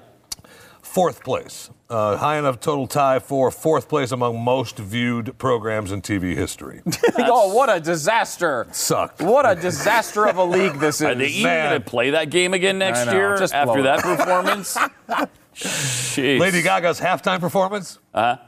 [0.96, 1.70] Fourth place.
[1.90, 6.82] Uh, high enough total tie for fourth place among most viewed programs in TV history.
[7.18, 8.66] oh, what a disaster!
[8.72, 9.22] Sucked.
[9.22, 11.02] What a disaster of a league this is.
[11.08, 14.78] Are they even going to play that game again next know, year after that performance?
[15.56, 16.40] Jeez.
[16.40, 18.00] Lady Gaga's halftime performance?
[18.14, 18.42] Uh-huh.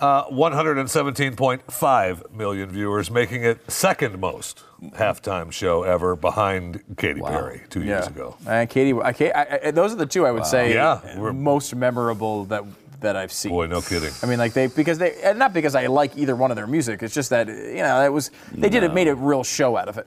[0.00, 7.82] Uh, 117.5 million viewers, making it second most halftime show ever behind Katy Perry two
[7.82, 8.36] years ago.
[8.46, 12.44] And Katy, I, I, I, those are the two I would say Yeah, most memorable
[12.46, 12.64] that
[13.00, 13.52] that I've seen.
[13.52, 14.12] Boy, no kidding.
[14.22, 16.66] I mean, like they because they and not because I like either one of their
[16.66, 17.02] music.
[17.02, 19.88] It's just that you know it was they did it made a real show out
[19.88, 20.06] of it.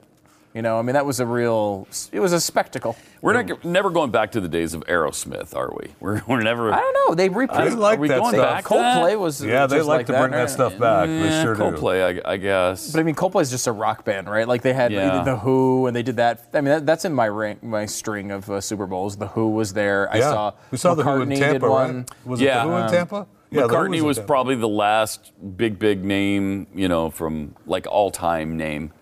[0.54, 2.94] You know, I mean that was a real it was a spectacle.
[3.20, 5.88] We're not, never going back to the days of Aerosmith, are we?
[5.98, 6.72] We're, we're never.
[6.72, 7.14] I don't know.
[7.16, 7.74] They They repeated.
[7.74, 8.46] like Are we that going stuff.
[8.46, 9.02] back to that?
[9.02, 11.06] Coldplay was Yeah, they just like to bring that stuff back.
[11.08, 11.62] They Eh, sure do.
[11.62, 12.92] Coldplay, I, I guess.
[12.92, 14.46] But I mean, Coldplay is just a rock band, right?
[14.46, 15.24] Like they had Yeah.
[15.24, 16.48] the Who, and they did that.
[16.54, 19.16] I mean, that, that's in my rank, my string of uh, Super Bowls.
[19.16, 20.08] The Who was there.
[20.12, 20.30] I Yeah.
[20.30, 21.96] saw we saw the Who in Tampa, one.
[21.96, 22.10] right?
[22.26, 22.60] Was Yeah.
[22.60, 23.26] it the Who in Um, Tampa?
[23.50, 28.10] Yeah, McCartney in was probably the last big, big name, you know, from like all
[28.12, 28.92] time name.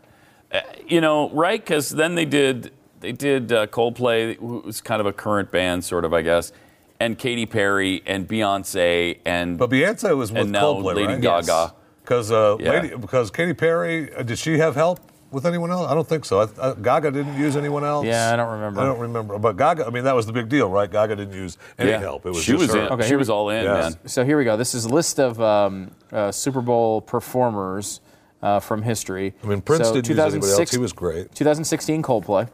[0.52, 1.60] Uh, you know, right?
[1.64, 5.84] Because then they did they did uh, Coldplay, who was kind of a current band,
[5.84, 6.52] sort of, I guess,
[7.00, 11.20] and Katy Perry and Beyonce and But Beyonce was with and now Coldplay, Lady right?
[11.20, 11.74] Gaga.
[12.02, 12.70] Because uh, Yeah.
[12.70, 15.00] Lady, because Katy Perry, uh, did she have help
[15.32, 15.90] with anyone else?
[15.90, 16.40] I don't think so.
[16.40, 18.06] I, uh, Gaga didn't use anyone else.
[18.06, 18.80] Yeah, I don't remember.
[18.80, 19.38] I don't remember.
[19.38, 20.90] But Gaga, I mean, that was the big deal, right?
[20.90, 21.98] Gaga didn't use any Yeah.
[21.98, 22.24] help.
[22.26, 22.80] It was she just was her.
[22.86, 22.92] in.
[22.92, 23.94] Okay, she was all in, Yes.
[23.94, 24.08] man.
[24.08, 24.56] So here we go.
[24.56, 28.00] This is a list of um, uh, Super Bowl performers
[28.42, 29.34] uh, from history.
[29.42, 30.70] I mean, Prince So didn't use anybody else.
[30.70, 31.34] He was great.
[31.34, 32.48] 2016 Coldplay.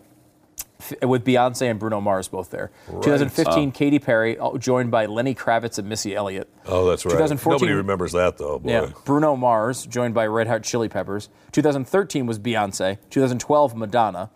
[0.80, 2.70] f- With Beyonce and Bruno Mars both there.
[2.88, 6.48] 2015 Katy Perry, uh, joined by Lenny Kravitz and Missy Elliott.
[6.66, 7.12] Oh, that's right.
[7.12, 8.70] 2014 Nobody remembers that, though, boy.
[8.70, 11.28] Yeah, Bruno Mars, joined by Red Hot Chili Peppers.
[11.52, 12.98] 2013 was Beyonce.
[13.10, 14.30] 2012, Madonna.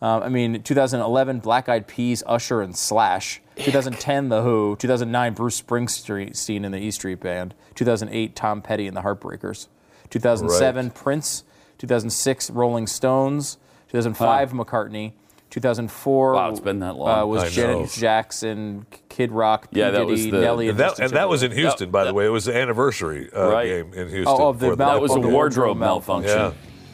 [0.00, 3.40] Um, I mean, 2011, Black Eyed Peas, Usher, and Slash.
[3.56, 4.76] 2010, The Who.
[4.78, 7.54] 2009, Bruce Springsteen and the E Street Band.
[7.74, 9.66] 2008, Tom Petty and the Heartbreakers.
[10.10, 10.94] 2007, Right.
[10.94, 11.44] Prince.
[11.78, 13.58] 2006, Rolling Stones.
[13.88, 15.12] 2005, McCartney.
[15.50, 17.08] 2004 Wow, it's been that long.
[17.22, 17.86] Uh, was I Janet know.
[17.86, 19.78] Jackson, Kid Rock, P.
[19.80, 21.52] Yeah, that Diddy, was the- Nelly, And that, and that was in.
[21.52, 22.26] Houston, by the way.
[22.26, 23.66] It was the anniversary uh, Right.
[23.66, 24.26] game in Houston.
[24.38, 26.36] Oh, of the Mal- That was a wardrobe malfunction.
[26.36, 26.52] Yeah.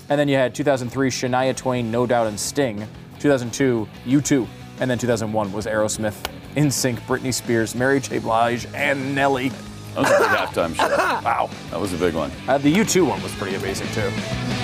[0.09, 2.87] And then you had 2003 Shania Twain, No Doubt, and Sting.
[3.19, 4.47] 2002 U2,
[4.81, 6.15] and then 2001 was Aerosmith,
[6.57, 8.19] NSYNC, Britney Spears, Mary J.
[8.19, 9.51] Blige, and Nelly.
[9.95, 10.89] That was a big halftime show.
[11.25, 12.31] Wow, that was a big one.
[12.49, 14.11] Uh, the U2 one was pretty amazing too,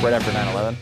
[0.03, 0.77] right after 9/11.